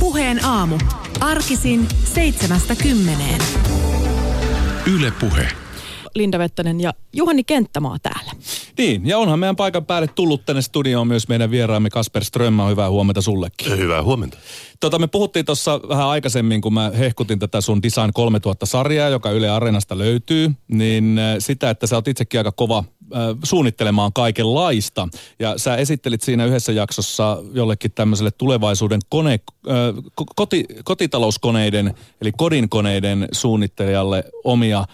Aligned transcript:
Puheen 0.00 0.44
aamu. 0.44 0.78
Arkisin 1.20 1.88
seitsemästä 2.04 2.76
kymmeneen. 2.76 3.40
Yle 4.96 5.12
Puhe. 5.20 5.48
Linda 6.14 6.38
Vettänen 6.38 6.80
ja 6.80 6.92
Juhani 7.12 7.44
Kenttämaa 7.44 7.96
täällä. 8.02 8.19
Niin, 8.80 9.06
ja 9.06 9.18
onhan 9.18 9.38
meidän 9.38 9.56
paikan 9.56 9.86
päälle 9.86 10.08
tullut 10.14 10.44
tänne 10.46 10.62
studioon 10.62 11.06
myös 11.06 11.28
meidän 11.28 11.50
vieraamme 11.50 11.90
Kasper 11.90 12.24
Strömmä. 12.24 12.68
Hyvää 12.68 12.90
huomenta 12.90 13.22
sullekin. 13.22 13.78
Hyvää 13.78 14.02
huomenta. 14.02 14.38
Tota, 14.80 14.98
me 14.98 15.06
puhuttiin 15.06 15.44
tuossa 15.44 15.80
vähän 15.88 16.06
aikaisemmin, 16.06 16.60
kun 16.60 16.74
mä 16.74 16.90
hehkutin 16.98 17.38
tätä 17.38 17.60
sun 17.60 17.82
Design 17.82 18.10
3000-sarjaa, 18.18 19.08
joka 19.08 19.30
Yle 19.30 19.50
Areenasta 19.50 19.98
löytyy, 19.98 20.50
niin 20.68 21.18
äh, 21.18 21.36
sitä, 21.38 21.70
että 21.70 21.86
sä 21.86 21.96
oot 21.96 22.08
itsekin 22.08 22.40
aika 22.40 22.52
kova 22.52 22.78
äh, 22.78 23.20
suunnittelemaan 23.44 24.12
kaikenlaista. 24.12 25.08
Ja 25.38 25.58
sä 25.58 25.76
esittelit 25.76 26.22
siinä 26.22 26.44
yhdessä 26.44 26.72
jaksossa 26.72 27.38
jollekin 27.52 27.92
tämmöiselle 27.92 28.30
tulevaisuuden 28.30 29.00
kone, 29.08 29.32
äh, 29.32 29.74
ko- 30.20 30.32
koti, 30.36 30.64
kotitalouskoneiden, 30.84 31.94
eli 32.20 32.32
kodinkoneiden 32.36 33.28
suunnittelijalle 33.32 34.24
omia 34.44 34.84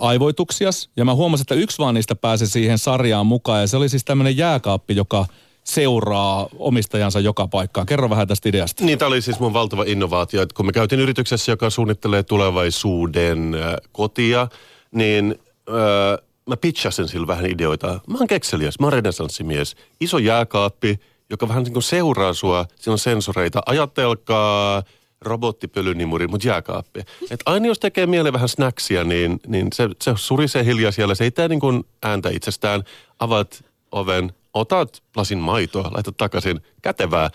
aivoituksias. 0.00 0.90
Ja 0.96 1.04
mä 1.04 1.14
huomasin, 1.14 1.42
että 1.42 1.54
yksi 1.54 1.78
vaan 1.78 1.94
niistä 1.94 2.14
pääsi 2.14 2.46
siihen 2.46 2.78
sarjaan 2.78 3.26
mukaan. 3.26 3.60
Ja 3.60 3.66
se 3.66 3.76
oli 3.76 3.88
siis 3.88 4.04
tämmöinen 4.04 4.36
jääkaappi, 4.36 4.96
joka 4.96 5.26
seuraa 5.64 6.48
omistajansa 6.58 7.20
joka 7.20 7.46
paikkaan. 7.46 7.86
Kerro 7.86 8.10
vähän 8.10 8.28
tästä 8.28 8.48
ideasta. 8.48 8.84
Niin, 8.84 8.98
tämä 8.98 9.06
oli 9.06 9.22
siis 9.22 9.40
mun 9.40 9.52
valtava 9.52 9.84
innovaatio, 9.86 10.42
että 10.42 10.54
kun 10.54 10.66
me 10.66 10.72
käytiin 10.72 11.00
yrityksessä, 11.00 11.52
joka 11.52 11.70
suunnittelee 11.70 12.22
tulevaisuuden 12.22 13.56
kotia, 13.92 14.48
niin 14.92 15.38
äh, 15.68 16.26
mä 16.46 16.56
pitchasin 16.56 17.08
sillä 17.08 17.26
vähän 17.26 17.46
ideoita. 17.46 18.00
Mä 18.06 18.18
oon 18.18 18.26
kekseliäs, 18.26 18.78
mä 18.78 18.86
oon 18.86 18.92
renesanssimies. 18.92 19.76
Iso 20.00 20.18
jääkaappi, 20.18 21.00
joka 21.30 21.48
vähän 21.48 21.62
niin 21.62 21.72
kuin 21.72 21.82
seuraa 21.82 22.32
sua, 22.32 22.66
siinä 22.76 22.92
on 22.92 22.98
sensoreita. 22.98 23.62
Ajatelkaa 23.66 24.82
robottipölynimuri, 25.20 26.28
mutta 26.28 26.48
jääkaappi. 26.48 27.00
Et 27.30 27.40
aina 27.46 27.66
jos 27.66 27.78
tekee 27.78 28.06
mieleen 28.06 28.32
vähän 28.32 28.48
snacksia, 28.48 29.04
niin, 29.04 29.40
niin 29.46 29.68
se, 29.72 29.88
se 30.02 30.12
surisee 30.16 30.64
hiljaa 30.64 30.92
siellä. 30.92 31.14
Se 31.14 31.24
ei 31.24 31.30
tee 31.30 31.48
niin 31.48 31.60
kuin 31.60 31.84
ääntä 32.02 32.28
itsestään. 32.28 32.84
Avaat 33.18 33.64
oven, 33.92 34.32
otat 34.54 35.02
lasin 35.16 35.38
maitoa, 35.38 35.90
laitat 35.92 36.16
takaisin. 36.16 36.60
Kätevää. 36.82 37.30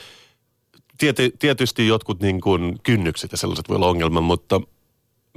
Tiety, 0.98 1.32
tietysti 1.40 1.88
jotkut 1.88 2.22
niin 2.22 2.42
kuin 2.42 2.80
kynnykset 2.84 3.32
ja 3.32 3.38
sellaiset 3.38 3.70
voi 3.70 3.76
olla 3.76 3.88
ongelma, 3.88 4.22
mutta 4.22 4.62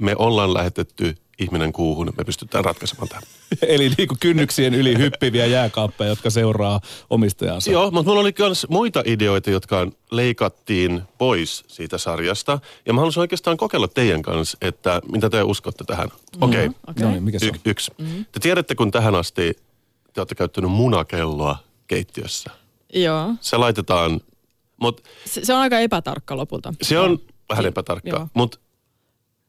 me 0.01 0.15
ollaan 0.17 0.53
lähetetty 0.53 1.15
ihminen 1.39 1.73
kuuhun, 1.73 2.13
me 2.17 2.23
pystytään 2.23 2.65
ratkaisemaan 2.65 3.07
tämän. 3.07 3.23
Eli 3.67 3.91
niin 3.97 4.07
kuin 4.07 4.19
kynnyksien 4.19 4.73
yli 4.73 4.97
hyppiviä 4.97 5.45
jääkaappeja, 5.45 6.09
jotka 6.09 6.29
seuraa 6.29 6.81
omistajansa. 7.09 7.71
Joo, 7.71 7.91
mutta 7.91 8.09
mulla 8.09 8.21
oli 8.21 8.33
myös 8.39 8.65
muita 8.69 9.03
ideoita, 9.05 9.49
jotka 9.51 9.87
leikattiin 10.11 11.01
pois 11.17 11.63
siitä 11.67 11.97
sarjasta. 11.97 12.59
Ja 12.85 12.93
mä 12.93 12.99
haluaisin 12.99 13.21
oikeastaan 13.21 13.57
kokeilla 13.57 13.87
teidän 13.87 14.21
kanssa, 14.21 14.57
että 14.61 15.01
mitä 15.11 15.29
te 15.29 15.43
uskotte 15.43 15.83
tähän. 15.83 16.09
Okei, 16.41 16.65
okay. 16.67 16.79
Okei. 16.87 17.03
No 17.03 17.11
niin, 17.11 17.23
mikä 17.23 17.39
se 17.39 17.45
y- 17.45 17.49
on? 17.49 17.55
yksi. 17.65 17.91
Te 18.31 18.39
tiedätte, 18.39 18.75
kun 18.75 18.91
tähän 18.91 19.15
asti 19.15 19.53
te 20.13 20.21
olette 20.21 20.35
käyttänyt 20.35 20.71
munakelloa 20.71 21.57
keittiössä. 21.87 22.51
Joo. 22.93 23.33
Se 23.41 23.57
laitetaan, 23.57 24.21
mutta 24.81 25.03
Se, 25.25 25.45
se 25.45 25.53
on 25.53 25.59
aika 25.59 25.79
epätarkka 25.79 26.37
lopulta. 26.37 26.73
se 26.81 26.99
on 26.99 27.19
vähän 27.49 27.63
Joo. 27.63 27.69
epätarkkaa. 27.69 28.29
Mutta 28.33 28.59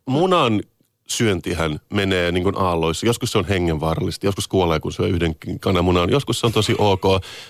munan 0.06 0.62
syöntihän 1.10 1.80
menee 1.92 2.32
niin 2.32 2.42
kuin 2.44 2.58
aalloissa. 2.58 3.06
Joskus 3.06 3.32
se 3.32 3.38
on 3.38 3.44
hengenvaarallista, 3.44 4.26
joskus 4.26 4.48
kuolee, 4.48 4.80
kun 4.80 4.92
syö 4.92 5.06
yhden 5.06 5.36
kananmunan. 5.60 6.10
Joskus 6.10 6.40
se 6.40 6.46
on 6.46 6.52
tosi 6.52 6.74
ok. 6.78 7.02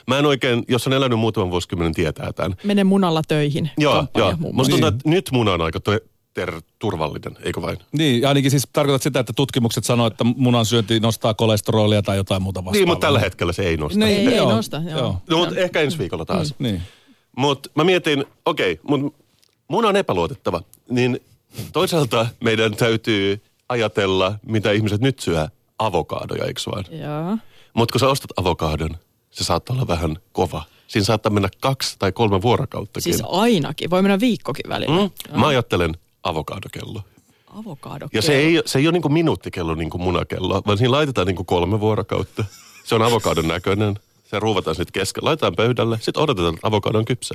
Mä 0.06 0.18
en 0.18 0.26
oikein, 0.26 0.64
jos 0.68 0.86
on 0.86 0.92
elänyt 0.92 1.18
muutaman 1.18 1.50
vuosikymmenen, 1.50 1.94
tietää 1.94 2.32
tämän. 2.32 2.56
Mene 2.64 2.84
munalla 2.84 3.22
töihin. 3.28 3.70
Joo, 3.78 4.06
joo. 4.16 4.34
Musta 4.52 4.70
tuntuu, 4.70 4.88
että 4.88 5.08
nyt 5.10 5.30
muna 5.32 5.52
on 5.52 5.60
aika 5.60 5.80
te- 5.80 6.00
ter- 6.34 6.62
turvallinen, 6.78 7.36
eikö 7.42 7.62
vain? 7.62 7.78
Niin, 7.92 8.28
ainakin 8.28 8.50
siis 8.50 8.68
tarkoitat 8.72 9.02
sitä, 9.02 9.20
että 9.20 9.32
tutkimukset 9.32 9.84
sanoo, 9.84 10.06
että 10.06 10.24
munan 10.24 10.66
syönti 10.66 11.00
nostaa 11.00 11.34
kolesterolia 11.34 12.02
tai 12.02 12.16
jotain 12.16 12.42
muuta 12.42 12.60
vastaavaa. 12.60 12.72
Niin, 12.72 12.88
mutta 12.88 13.06
tällä 13.06 13.20
hetkellä 13.20 13.52
se 13.52 13.62
ei 13.62 13.76
nosta. 13.76 13.98
Niin, 13.98 14.18
Ei, 14.20 14.26
ei 14.26 14.36
joo, 14.36 14.50
nosta, 14.50 14.82
joo. 14.88 14.98
joo. 14.98 15.22
No, 15.30 15.38
mutta 15.38 15.60
ehkä 15.60 15.80
ensi 15.80 15.98
viikolla 15.98 16.24
taas. 16.24 16.54
Niin. 16.58 16.82
Mutta 17.36 17.70
mä 17.74 17.84
mietin, 17.84 18.24
okei, 18.46 18.72
okay, 18.72 18.84
mutta 18.88 19.18
muna 19.68 19.88
on 19.88 19.96
epäluotettava. 19.96 20.62
Niin 20.90 21.20
toisaalta 21.72 22.26
meidän 22.40 22.76
täytyy 22.76 23.40
ajatella, 23.70 24.34
mitä 24.46 24.72
ihmiset 24.72 25.00
nyt 25.00 25.18
syö, 25.18 25.48
avokaadoja, 25.78 26.44
eikö 26.44 26.60
vaan? 26.66 26.84
Joo. 26.90 27.38
Mutta 27.74 27.92
kun 27.92 28.00
sä 28.00 28.08
ostat 28.08 28.30
avokadon, 28.36 28.96
se 29.30 29.44
saattaa 29.44 29.76
olla 29.76 29.86
vähän 29.86 30.16
kova. 30.32 30.62
Siinä 30.86 31.04
saattaa 31.04 31.32
mennä 31.32 31.48
kaksi 31.60 31.96
tai 31.98 32.12
kolme 32.12 32.42
vuorokauttakin. 32.42 33.02
Siis 33.02 33.22
ainakin. 33.28 33.90
Voi 33.90 34.02
mennä 34.02 34.20
viikkokin 34.20 34.68
välillä. 34.68 35.00
mm? 35.02 35.40
Mä 35.40 35.46
ajattelen 35.46 35.94
avokadokello. 36.22 37.02
Avokado. 37.58 38.08
Ja 38.12 38.22
se 38.22 38.36
ei, 38.36 38.62
se 38.66 38.78
ei 38.78 38.86
ole 38.86 38.92
niinku 38.92 39.08
minuuttikello 39.08 39.74
niin 39.74 39.90
kuin 39.90 40.02
munakello, 40.02 40.62
vaan 40.66 40.78
siinä 40.78 40.90
laitetaan 40.90 41.26
niinku 41.26 41.44
kolme 41.44 41.80
vuorokautta. 41.80 42.44
Se 42.84 42.94
on 42.94 43.02
avokadon 43.02 43.48
näköinen. 43.48 43.98
Se 44.30 44.38
ruuvataan 44.38 44.76
sitten 44.76 45.00
keskellä, 45.00 45.26
laitetaan 45.26 45.56
pöydälle, 45.56 45.98
sitten 46.00 46.22
odotetaan, 46.22 46.54
että 46.54 46.66
avokado 46.66 46.98
on 46.98 47.04
kypsä. 47.04 47.34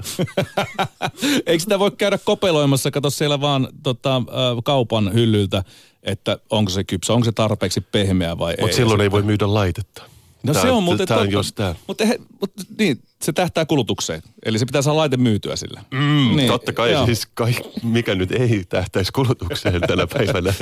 Eikö 1.45 1.59
sitä 1.59 1.79
voi 1.79 1.91
käydä 1.91 2.17
kopeloimassa, 2.17 2.91
kato 2.91 3.09
siellä 3.09 3.41
vaan 3.41 3.67
tota, 3.83 4.21
kaupan 4.63 5.13
hyllyltä, 5.13 5.63
että 6.03 6.37
onko 6.49 6.71
se 6.71 6.83
kypsä, 6.83 7.13
onko 7.13 7.25
se 7.25 7.31
tarpeeksi 7.31 7.81
pehmeä 7.81 8.37
vai 8.37 8.51
ei. 8.51 8.61
Mutta 8.61 8.75
silloin 8.75 9.01
ei 9.01 9.11
voi 9.11 9.21
myydä 9.21 9.53
laitetta. 9.53 10.03
No 10.45 10.53
Tää- 10.53 10.61
se 10.61 10.71
on 10.71 10.83
muuten 10.83 11.07
Tää 11.07 11.17
on 11.17 11.23
totta. 11.23 11.33
just 11.37 11.55
tää. 11.55 11.75
Mutta 11.87 12.03
mut, 12.41 12.51
niin, 12.79 12.99
se 13.21 13.33
tähtää 13.33 13.65
kulutukseen. 13.65 14.21
Eli 14.45 14.59
se 14.59 14.65
pitää 14.65 14.81
saada 14.81 14.97
laite 14.97 15.17
myytyä 15.17 15.55
sillä. 15.55 15.81
Mm, 15.91 16.35
Niin, 16.35 16.47
totta 16.47 16.73
kai, 16.73 16.91
joo. 16.91 17.05
siis 17.05 17.25
kai, 17.33 17.53
mikä 17.83 18.15
nyt 18.15 18.31
ei 18.31 18.63
tähtäisi 18.69 19.11
kulutukseen 19.11 19.81
tänä 19.87 20.07
päivänä. 20.17 20.53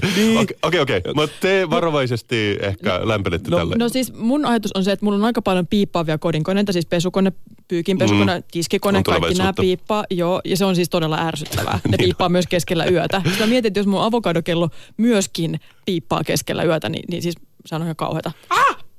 Okei, 0.42 0.58
okei, 0.64 0.80
okei. 0.82 1.02
Mutta 1.16 1.36
te 1.40 1.70
varovaisesti 1.70 2.58
ehkä 2.62 3.00
lämpenette 3.04 3.50
no- 3.50 3.58
tälle. 3.58 3.76
No 3.78 3.90
siis 3.90 4.14
mun 4.14 4.46
ajatus 4.46 4.72
on 4.76 4.84
se, 4.84 4.92
että 4.92 5.06
mulla 5.06 5.18
on 5.18 5.26
aika 5.26 5.42
paljon 5.42 5.68
piippaavia 5.68 6.18
kodinkoneita, 6.18 6.74
siis 6.74 6.86
pesukone, 6.86 7.32
pyykinpesukone, 7.68 8.38
mm. 8.38 8.44
tiskikone, 8.52 8.98
On 8.98 9.04
kaikki 9.04 9.34
nämä 9.34 9.54
piippaa. 9.60 10.06
Joo, 10.10 10.42
ja 10.46 10.58
se 10.58 10.66
on 10.66 10.76
siis 10.76 10.90
todella 10.90 11.18
ärsyttävää. 11.18 11.80
Ne 11.92 11.98
piippaa 11.98 12.30
myös 12.30 12.48
keskellä 12.48 12.86
yötä. 12.86 13.22
Sitten 13.26 13.40
mä 13.40 13.50
mietin, 13.50 13.68
että 13.68 13.80
jos 13.80 13.88
mun 13.88 14.02
avokadokello 14.02 14.70
myöskin 14.98 15.60
piippaa 15.86 16.24
keskellä 16.24 16.64
yötä, 16.64 16.90
niin, 16.90 17.04
niin 17.10 17.22
siis 17.22 17.36
se 17.66 17.76
on 17.76 17.82
ihan 17.84 17.96
kauheata. 17.96 18.32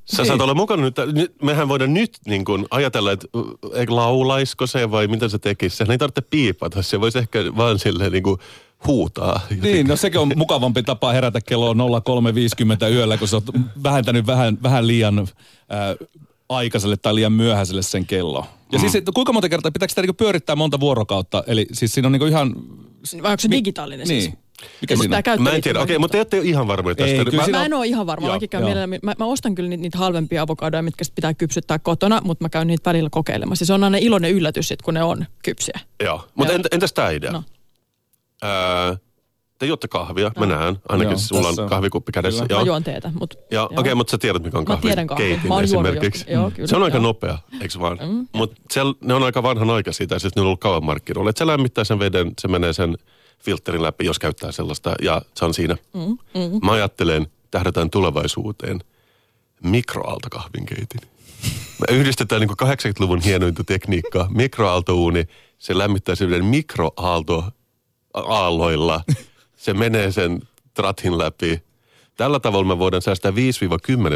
Sä 0.05 0.25
saat 0.25 0.41
olla 0.41 0.55
mukana 0.55 0.83
nyt, 0.83 0.97
nyt 1.13 1.43
mehän 1.43 1.69
voidaan 1.69 1.95
nyt 1.95 2.19
niin 2.27 2.45
kun 2.45 2.67
ajatella, 2.71 3.13
että 3.13 3.27
eikö 3.75 3.97
laulaisiko 3.97 4.67
se 4.67 4.91
vai 4.91 5.07
mitä 5.07 5.29
se 5.29 5.39
tekisi. 5.39 5.77
Sehän 5.77 5.91
ei 5.91 5.99
tarvitse 5.99 6.21
piipata, 6.21 6.83
se 6.83 7.01
voisi 7.01 7.19
ehkä 7.19 7.39
vaan 7.57 7.79
silleen 7.79 8.13
niin 8.13 8.23
kuin 8.23 8.39
huutaa. 8.87 9.41
Niin, 9.63 9.87
no 9.87 9.97
sekin 9.97 10.21
on 10.21 10.33
mukavampi 10.37 10.83
tapa 10.83 11.13
herätä 11.13 11.41
kello 11.41 11.73
03.50 11.73 12.93
yöllä, 12.93 13.19
kun 13.19 13.29
sä 13.29 13.37
oot 13.37 13.45
vähentänyt 13.83 14.27
vähän, 14.27 14.59
vähän 14.63 14.87
liian 14.87 15.19
äh, 15.19 15.29
aikaiselle 16.49 16.97
tai 16.97 17.15
liian 17.15 17.33
myöhäiselle 17.33 17.83
sen 17.83 18.07
kello. 18.07 18.47
Ja 18.73 18.79
siis 18.79 18.95
et, 18.95 19.05
kuinka 19.15 19.33
monta 19.33 19.49
kertaa, 19.49 19.71
pitääkö 19.71 19.91
sitä 19.91 20.03
niinku 20.03 20.15
pyörittää 20.15 20.57
monta 20.57 20.81
vuorokautta? 20.81 21.45
Eli 21.47 21.67
siis 21.73 21.95
siinä 21.95 22.09
on 22.09 22.13
niinku 22.13 22.27
ihan... 22.27 22.55
Vai 23.23 23.31
onko 23.31 23.41
se 23.41 23.51
digitaalinen 23.51 24.07
siis? 24.07 24.25
Niin. 24.25 24.39
Mikä 24.81 24.97
Mutta 24.97 25.23
siinä? 25.23 25.43
Mä 25.43 25.51
en 25.51 25.63
tiedä, 25.63 25.81
okei, 25.81 25.99
mutta 25.99 26.13
te 26.13 26.21
ette 26.21 26.39
ole 26.39 26.47
ihan 26.47 26.67
varmoja 26.67 26.95
tästä. 26.95 27.17
Ei, 27.17 27.25
kyllä 27.25 27.37
mä, 27.37 27.45
siinä 27.45 27.59
Mä 27.59 27.65
en 27.65 27.75
ole 27.75 27.87
ihan 27.87 28.07
varma. 28.07 28.27
Joo, 28.27 28.39
joo. 28.53 28.87
mä, 29.03 29.15
mä, 29.19 29.25
ostan 29.25 29.55
kyllä 29.55 29.69
niitä, 29.69 29.83
niitä 29.83 29.99
halvempia 29.99 30.43
avokadoja, 30.43 30.83
mitkä 30.83 31.05
pitää 31.15 31.35
kypsyttää 31.35 31.79
kotona, 31.79 32.21
mutta 32.25 32.45
mä 32.45 32.49
käyn 32.49 32.67
niitä 32.67 32.91
välillä 32.91 33.09
kokeilemassa. 33.13 33.65
Se 33.65 33.73
on 33.73 33.85
aina 33.85 33.99
iloinen 33.99 34.31
yllätys, 34.31 34.69
sit, 34.69 34.83
kun 34.83 34.95
ne 34.95 35.03
on 35.03 35.27
kypsiä. 35.45 35.81
Joo, 36.05 36.29
mutta 36.35 36.53
Joo. 36.53 36.57
entä, 36.57 36.69
entäs 36.73 36.93
tämä 36.93 37.11
idea? 37.11 37.33
No. 37.33 37.43
Ää, 38.43 38.97
te 39.59 39.67
juotte 39.67 39.89
kahvia, 39.89 40.33
mä 40.39 40.47
näen. 40.47 40.77
Ainakin 40.89 41.11
Joo, 41.11 41.19
sulla 41.19 41.49
tässä 41.49 41.63
on 41.63 41.69
kahvikuppi 41.69 42.13
kädessä. 42.13 42.47
Kyllä. 42.47 42.55
Mä 42.55 42.61
Joo. 42.61 42.67
juon 42.67 42.85
teetä, 42.85 43.13
mutta... 43.21 43.37
Ja, 43.51 43.65
okei, 43.65 43.79
okay, 43.79 43.95
mutta 43.95 44.11
sä 44.11 44.19
tiedät, 44.19 44.43
mikä 44.43 44.59
on 44.59 44.65
Mä 44.65 44.67
kahvin 44.67 44.83
tiedän 44.83 45.07
kahvin. 45.07 45.27
keitin 45.27 45.49
Mä 45.49 45.61
esimerkiksi. 45.61 46.25
Joo, 46.29 46.51
kyllä, 46.51 46.67
se 46.67 46.77
on 46.77 46.83
aika 46.83 46.97
joo. 46.97 47.03
nopea, 47.03 47.39
eikö 47.61 47.81
vaan? 47.81 47.99
Mm, 48.03 48.29
Mutta 48.33 48.57
ne 49.01 49.15
on 49.15 49.23
aika 49.23 49.43
vanhanaikaisia, 49.43 50.19
siis 50.19 50.37
ne 50.37 50.43
on 50.43 50.47
ollut 50.47 50.61
kauan 50.61 50.85
markkinoilla. 50.85 51.33
Se 51.37 51.47
lämmittää 51.47 51.85
sen 51.85 51.99
veden, 51.99 52.33
se 52.41 52.49
menee 52.49 52.73
sen 52.73 52.97
filterin 53.39 53.83
läpi, 53.83 54.05
jos 54.05 54.19
käyttää 54.19 54.53
sellaista, 54.53 54.95
ja 55.03 55.23
se 55.35 55.45
on 55.45 55.55
siinä. 55.55 55.77
Mm, 55.95 56.01
mm. 56.01 56.19
Mä 56.63 56.73
ajattelen, 56.73 57.27
tähdätään 57.51 57.91
tulevaisuuteen, 57.91 58.81
mikroaaltokahvinkeitin. 59.63 61.01
Me 61.81 61.87
yhdistetään 61.97 62.41
niin 62.41 62.51
80-luvun 62.51 63.21
hienointa 63.21 63.65
tekniikkaa. 63.65 64.29
Mikroaaltouuni, 64.31 65.25
se 65.59 65.79
lämmittää 65.79 66.15
sen 66.15 66.45
mikroaaltoaalloilla. 66.45 69.01
Se 69.57 69.75
menee 69.75 70.13
sen 70.13 70.43
tratin 70.75 71.19
läpi. 71.19 71.63
Tällä 72.17 72.41
tavalla 72.41 72.67
me 72.67 72.79
voidaan 72.79 73.03
säästää 73.03 73.31
5-10 73.31 73.35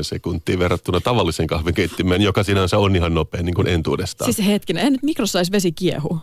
sekuntia 0.03 0.59
verrattuna 0.59 1.01
tavalliseen 1.01 1.47
kahvinkeittimeen, 1.47 2.23
joka 2.23 2.43
sinänsä 2.43 2.79
on 2.79 2.97
ihan 2.97 3.15
nopea 3.15 3.43
niin 3.43 3.55
kuin 3.55 3.69
entuudestaan. 3.69 4.33
Siis 4.33 4.49
hetkinen, 4.49 4.81
eihän 4.81 4.93
nyt 4.93 5.03
mikrossa 5.03 5.39
vesi 5.53 5.73
kiehu. 5.73 6.19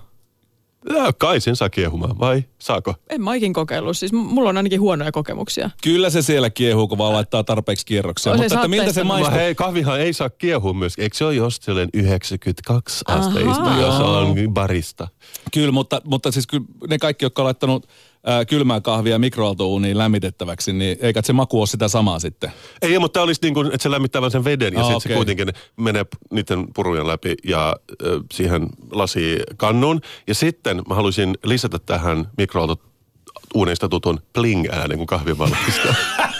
Kai 1.18 1.42
sen 1.42 1.56
saa 1.56 1.70
kiehumaan, 1.70 2.20
vai 2.20 2.44
saako? 2.60 2.96
En 3.10 3.22
mä 3.22 3.36
ikin 3.36 3.54
kokeillut. 3.54 3.98
Siis 3.98 4.14
mulla 4.14 4.50
on 4.50 4.58
ainakin 4.58 4.82
huonoja 4.82 5.12
kokemuksia. 5.12 5.70
Kyllä 5.84 6.10
se 6.10 6.22
siellä 6.22 6.50
kiehuu, 6.50 6.88
kun 6.88 6.98
vaan 6.98 7.14
laittaa 7.14 7.44
tarpeeksi 7.44 7.86
kierroksia. 7.86 8.38
Se 8.38 8.42
Mutta 8.42 8.56
että 8.56 8.68
miltä 8.68 8.94
se 8.94 9.04
maistuu? 9.04 9.36
Hei, 9.36 9.56
kahvihan 9.56 10.00
ei 10.00 10.14
saa 10.14 10.30
kiehua 10.30 10.74
myös. 10.74 10.94
Eikö 10.98 11.18
se 11.18 11.26
ole 11.26 11.52
sellainen 11.52 11.90
92 11.94 13.04
Ahaa. 13.08 13.22
asteista, 13.28 13.72
jos 13.82 14.00
on 14.00 14.36
barista? 14.50 15.08
Kyllä, 15.54 15.72
mutta, 15.72 16.02
mutta 16.04 16.32
siis 16.32 16.48
kyllä 16.48 16.66
ne 16.90 16.98
kaikki, 16.98 17.26
jotka 17.26 17.42
on 17.42 17.46
laittanut 17.46 17.88
ää, 18.26 18.46
kylmää 18.46 18.82
kahvia 18.82 19.20
mikroaaltouuniin 19.20 19.98
lämmitettäväksi, 19.98 20.74
niin 20.74 20.98
eikä 21.02 21.22
se 21.24 21.34
maku 21.34 21.60
ole 21.60 21.68
sitä 21.68 21.88
samaa 21.88 22.20
sitten. 22.20 22.52
Ei, 22.82 23.00
mutta 23.00 23.14
tämä 23.14 23.24
olisi 23.24 23.40
niin 23.44 23.54
kuin, 23.54 23.68
että 23.68 23.84
se 23.84 23.92
lämmittää 23.92 24.22
vaan 24.22 24.32
sen 24.32 24.44
veden 24.44 24.74
ja 24.74 24.80
Ah, 24.80 24.86
sitten 24.86 25.02
se 25.02 25.08
okei. 25.08 25.16
kuitenkin 25.16 25.48
menee 25.78 26.06
niiden 26.32 26.66
purujen 26.76 27.08
läpi 27.08 27.36
ja 27.44 27.76
ö, 28.02 28.20
siihen 28.34 28.68
lasikannuun. 28.92 30.02
Ja 30.28 30.36
sitten 30.36 30.82
mä 30.90 30.96
haluaisin 30.96 31.38
lisätä 31.44 31.80
tähän 31.80 32.28
mikroaaltouuneista 32.38 33.90
tutun 33.90 34.20
pling-äänen, 34.34 34.98
kun 34.98 35.08
kahvi 35.08 35.38
valmistaa. 35.38 35.96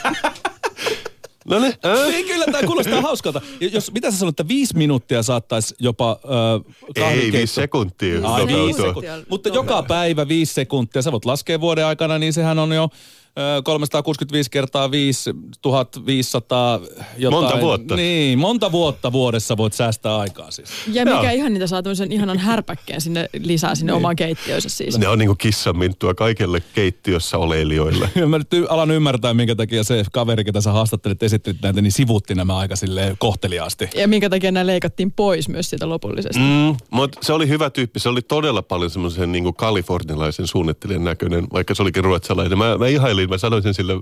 no 1.50 1.58
niin, 1.58 1.74
äh? 1.84 2.14
Ei, 2.14 2.24
kyllä 2.24 2.44
tämä 2.44 2.62
kuulostaa 2.62 3.00
hauskalta. 3.00 3.40
Jos, 3.60 3.92
mitä 3.92 4.10
sä 4.10 4.18
sanoit, 4.18 4.40
että 4.40 4.48
viisi 4.48 4.76
minuuttia 4.76 5.22
saattaisi 5.22 5.74
jopa 5.78 6.20
äh, 6.96 7.12
Ei, 7.12 7.32
viisi 7.32 7.54
sekuntia. 7.54 8.28
Ai, 8.28 8.46
viisi 8.46 8.82
sekuntia. 8.82 9.18
Mutta 9.28 9.48
joka 9.48 9.82
päivä 9.82 10.28
viisi 10.28 10.54
sekuntia. 10.54 11.02
Sä 11.02 11.12
voit 11.12 11.24
laskea 11.24 11.60
vuoden 11.60 11.86
aikana, 11.86 12.18
niin 12.18 12.32
sehän 12.32 12.58
on 12.58 12.72
jo 12.72 12.88
365 13.64 14.50
kertaa 14.50 14.90
5, 14.90 15.30
1500 15.62 16.80
jotain. 17.16 17.42
Monta 17.42 17.60
vuotta. 17.60 17.96
Niin, 17.96 18.38
monta 18.38 18.72
vuotta 18.72 19.12
vuodessa 19.12 19.56
voit 19.56 19.72
säästää 19.72 20.16
aikaa 20.16 20.50
siis. 20.50 20.68
Ja 20.92 21.04
mikä 21.04 21.22
Joo. 21.22 21.32
ihan 21.32 21.52
niitä 21.52 21.66
saa 21.66 21.82
tämmöisen 21.82 22.12
ihanan 22.12 22.38
härpäkkeen 22.38 23.00
sinne 23.00 23.28
lisää 23.40 23.74
sinne 23.74 23.92
omaan 23.92 24.16
keittiöönsä 24.16 24.68
siis. 24.68 24.98
Ne 24.98 25.08
on 25.08 25.18
niinku 25.18 25.34
kissanminttua 25.34 26.14
kaikille 26.14 26.62
keittiössä 26.74 27.38
oleilijoille. 27.38 28.10
Ja 28.14 28.26
Mä 28.36 28.38
nyt 28.38 28.48
alan 28.68 28.90
ymmärtää, 28.90 29.34
minkä 29.34 29.54
takia 29.54 29.84
se 29.84 30.04
kaveri, 30.12 30.44
ketä 30.44 30.60
sä 30.60 30.72
haastattelit, 30.72 31.22
esittelit 31.22 31.62
näitä, 31.62 31.82
niin 31.82 31.92
sivutti 31.92 32.34
nämä 32.34 32.56
aika 32.56 32.76
silleen 32.76 33.16
kohteliaasti. 33.18 33.88
Ja 33.94 34.08
minkä 34.08 34.30
takia 34.30 34.52
nämä 34.52 34.66
leikattiin 34.66 35.12
pois 35.12 35.48
myös 35.48 35.70
siitä 35.70 35.88
lopullisesti. 35.88 36.40
Mm, 36.40 36.76
mutta 36.90 37.18
se 37.22 37.32
oli 37.32 37.48
hyvä 37.48 37.70
tyyppi. 37.70 38.00
Se 38.00 38.08
oli 38.08 38.22
todella 38.22 38.62
paljon 38.62 38.90
semmoisen 38.90 39.32
niin 39.32 39.54
kalifornialaisen 39.54 40.46
suunnittelijan 40.46 41.04
näköinen, 41.04 41.46
vaikka 41.52 41.74
se 41.74 41.82
olikin 41.82 42.04
ruotsalainen. 42.04 42.58
Mä, 42.58 42.78
mä 42.78 42.86
ihailin, 42.86 43.25
mä 43.28 43.38
sanoin 43.38 43.62
sen 43.62 43.74
sille, 43.74 43.92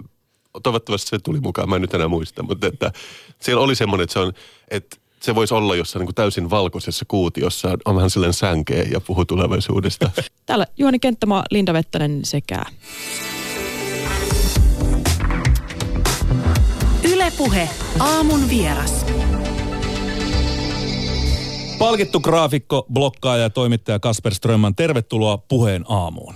toivottavasti 0.63 1.09
se 1.09 1.19
tuli 1.19 1.41
mukaan, 1.41 1.69
mä 1.69 1.77
en 1.77 1.83
nyt 1.83 1.95
enää 1.95 2.09
muista, 2.09 2.43
mutta 2.43 2.67
että 2.67 2.93
siellä 3.41 3.63
oli 3.63 3.75
semmoinen, 3.75 4.05
että 4.05 4.13
se 4.13 4.19
on, 4.19 4.33
että 4.71 4.97
se 5.21 5.35
voisi 5.35 5.55
olla 5.55 5.77
jossain 5.77 6.01
niin 6.01 6.07
kuin 6.07 6.15
täysin 6.15 6.51
valkoisessa 6.51 7.05
kuutiossa, 7.09 7.79
on 7.85 7.97
vähän 7.97 8.11
sellainen 8.11 8.35
sänkeä 8.35 8.83
ja 8.93 9.01
puhuu 9.01 9.25
tulevaisuudesta. 9.25 10.11
Täällä 10.47 10.67
Juhani 10.77 10.99
Kenttämaa, 10.99 11.45
Linda 11.51 11.73
Vettänen 11.73 12.25
sekä 12.25 12.63
Ylepuhe 17.13 17.69
aamun 18.01 18.49
vieras. 18.49 19.07
Palkittu 21.79 22.21
graafikko, 22.21 22.87
blokkaaja 22.93 23.43
ja 23.43 23.51
toimittaja 23.51 23.99
Kasper 23.99 24.35
Strömman, 24.35 24.75
tervetuloa 24.75 25.39
puheen 25.39 25.85
aamuun. 25.89 26.35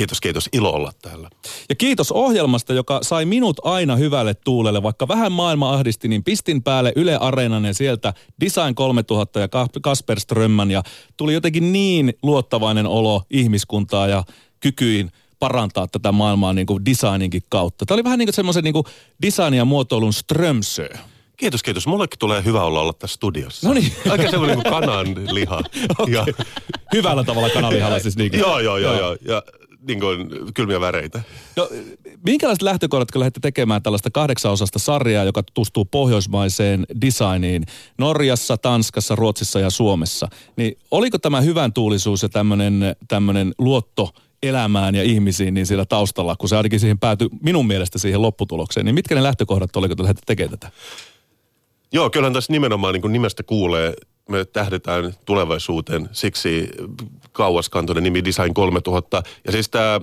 Kiitos, 0.00 0.20
kiitos. 0.20 0.48
Ilo 0.52 0.70
olla 0.70 0.92
täällä. 1.02 1.30
Ja 1.68 1.74
kiitos 1.74 2.12
ohjelmasta, 2.12 2.72
joka 2.72 2.98
sai 3.02 3.24
minut 3.24 3.56
aina 3.64 3.96
hyvälle 3.96 4.34
tuulelle. 4.34 4.82
Vaikka 4.82 5.08
vähän 5.08 5.32
maailma 5.32 5.74
ahdisti, 5.74 6.08
niin 6.08 6.24
pistin 6.24 6.62
päälle 6.62 6.92
Yle 6.96 7.16
Areenan 7.16 7.64
ja 7.64 7.74
sieltä 7.74 8.14
Design 8.40 8.74
3000 8.74 9.40
ja 9.40 9.48
Ka- 9.48 9.68
Kasper 9.82 10.20
Strömman. 10.20 10.70
Ja 10.70 10.82
tuli 11.16 11.34
jotenkin 11.34 11.72
niin 11.72 12.14
luottavainen 12.22 12.86
olo 12.86 13.22
ihmiskuntaa 13.30 14.08
ja 14.08 14.24
kykyin 14.60 15.12
parantaa 15.38 15.86
tätä 15.88 16.12
maailmaa 16.12 16.52
niin 16.52 16.66
kuin 16.66 16.84
designinkin 16.84 17.42
kautta. 17.48 17.86
Tämä 17.86 17.96
oli 17.96 18.04
vähän 18.04 18.18
niin 18.18 18.26
kuin 18.26 18.34
semmoisen 18.34 18.64
niin 18.64 18.74
kuin 18.74 18.84
design 19.22 19.54
ja 19.54 19.64
muotoilun 19.64 20.12
Strömsö. 20.12 20.88
Kiitos, 21.36 21.62
kiitos. 21.62 21.86
Mullekin 21.86 22.18
tulee 22.18 22.44
hyvä 22.44 22.62
olla 22.62 22.80
olla 22.80 22.92
tässä 22.92 23.14
studiossa. 23.14 23.68
No 23.68 23.74
niin. 23.74 23.92
Aika 24.10 24.30
semmoinen 24.30 24.62
kuin 24.62 24.72
kanan 24.72 25.06
liha. 25.34 25.60
ja, 26.14 26.26
Hyvällä 26.92 27.24
tavalla 27.24 27.50
kanalihalla 27.50 27.98
siis 27.98 28.16
niin 28.16 28.30
kuin. 28.30 28.40
joo, 28.40 28.60
joo, 28.60 28.78
joo, 28.78 28.98
joo. 28.98 29.16
Ja 29.20 29.42
niin 29.86 30.00
kuin 30.00 30.30
kylmiä 30.54 30.80
väreitä. 30.80 31.20
No, 31.56 31.68
minkälaiset 32.24 32.62
lähtökohdat, 32.62 33.10
kun 33.10 33.20
lähdette 33.20 33.40
tekemään 33.40 33.82
tällaista 33.82 34.10
kahdeksanosasta 34.10 34.78
sarjaa, 34.78 35.24
joka 35.24 35.42
tutustuu 35.42 35.84
pohjoismaiseen 35.84 36.86
designiin 37.00 37.64
Norjassa, 37.98 38.56
Tanskassa, 38.56 39.16
Ruotsissa 39.16 39.60
ja 39.60 39.70
Suomessa, 39.70 40.28
niin 40.56 40.78
oliko 40.90 41.18
tämä 41.18 41.40
hyvän 41.40 41.72
tuulisuus 41.72 42.22
ja 42.22 42.28
tämmöinen, 43.08 43.54
luotto 43.58 44.10
elämään 44.42 44.94
ja 44.94 45.02
ihmisiin 45.02 45.54
niin 45.54 45.66
siellä 45.66 45.84
taustalla, 45.84 46.36
kun 46.36 46.48
se 46.48 46.56
ainakin 46.56 46.80
siihen 46.80 46.98
päätyi 46.98 47.28
minun 47.42 47.66
mielestä 47.66 47.98
siihen 47.98 48.22
lopputulokseen, 48.22 48.86
niin 48.86 48.94
mitkä 48.94 49.14
ne 49.14 49.22
lähtökohdat 49.22 49.76
oli, 49.76 49.88
kun 49.88 49.96
te 49.96 50.02
lähdette 50.02 50.22
tekemään 50.26 50.58
tätä? 50.58 50.72
Joo, 51.92 52.10
kyllähän 52.10 52.32
tässä 52.32 52.52
nimenomaan 52.52 52.92
niin 52.92 53.02
kuin 53.02 53.12
nimestä 53.12 53.42
kuulee, 53.42 53.94
me 54.28 54.44
tähdetään 54.44 55.14
tulevaisuuteen, 55.24 56.08
siksi 56.12 56.68
kauaskantoinen 57.32 58.04
nimi 58.04 58.24
Design 58.24 58.54
3000. 58.54 59.22
Ja 59.44 59.52
siis 59.52 59.68
tämä 59.68 60.00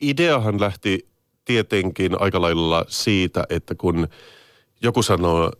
ideahan 0.00 0.60
lähti 0.60 1.08
tietenkin 1.44 2.20
aika 2.20 2.40
lailla 2.40 2.84
siitä, 2.88 3.44
että 3.50 3.74
kun 3.74 4.08
joku 4.82 5.02
sanoo 5.02 5.52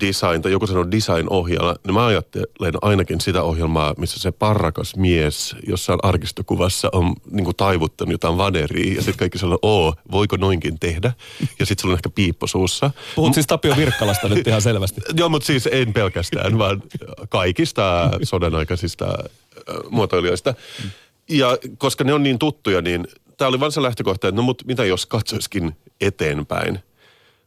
design 0.00 0.42
tai 0.42 0.52
joku 0.52 0.66
sanoo 0.66 0.90
design-ohjelma, 0.90 1.74
niin 1.86 1.94
mä 1.94 2.06
ajattelen 2.06 2.74
ainakin 2.82 3.20
sitä 3.20 3.42
ohjelmaa, 3.42 3.94
missä 3.98 4.18
se 4.18 4.30
parrakas 4.32 4.96
mies 4.96 5.56
jossain 5.66 5.98
arkistokuvassa 6.02 6.88
on 6.92 7.14
niin 7.30 7.44
kuin 7.44 7.56
taivuttanut 7.56 8.12
jotain 8.12 8.36
vaderia 8.36 8.94
ja 8.94 9.02
sitten 9.02 9.18
kaikki 9.18 9.38
sanoo, 9.38 9.58
oo, 9.62 9.94
voiko 10.12 10.36
noinkin 10.36 10.78
tehdä? 10.78 11.12
Ja 11.58 11.66
sitten 11.66 11.82
sulla 11.82 11.92
on 11.92 11.98
ehkä 11.98 12.10
piippo 12.10 12.46
suussa. 12.46 12.90
Puhut 13.14 13.34
siis 13.34 13.46
Tapio 13.46 13.76
Virkkalasta 13.76 14.28
nyt 14.28 14.46
ihan 14.46 14.62
selvästi. 14.62 15.00
Joo, 15.18 15.28
mutta 15.28 15.46
siis 15.46 15.68
en 15.72 15.92
pelkästään, 15.92 16.58
vaan 16.58 16.82
kaikista 17.28 18.10
sodan 18.22 18.54
aikaisista 18.54 19.06
muotoilijoista. 19.90 20.54
Ja 21.28 21.58
koska 21.78 22.04
ne 22.04 22.14
on 22.14 22.22
niin 22.22 22.38
tuttuja, 22.38 22.82
niin 22.82 23.06
tämä 23.36 23.48
oli 23.48 23.60
vain 23.60 23.72
se 23.72 23.82
lähtökohta, 23.82 24.28
että 24.28 24.36
no 24.36 24.42
mut 24.42 24.62
mitä 24.66 24.84
jos 24.84 25.06
katsoiskin 25.06 25.76
eteenpäin. 26.00 26.78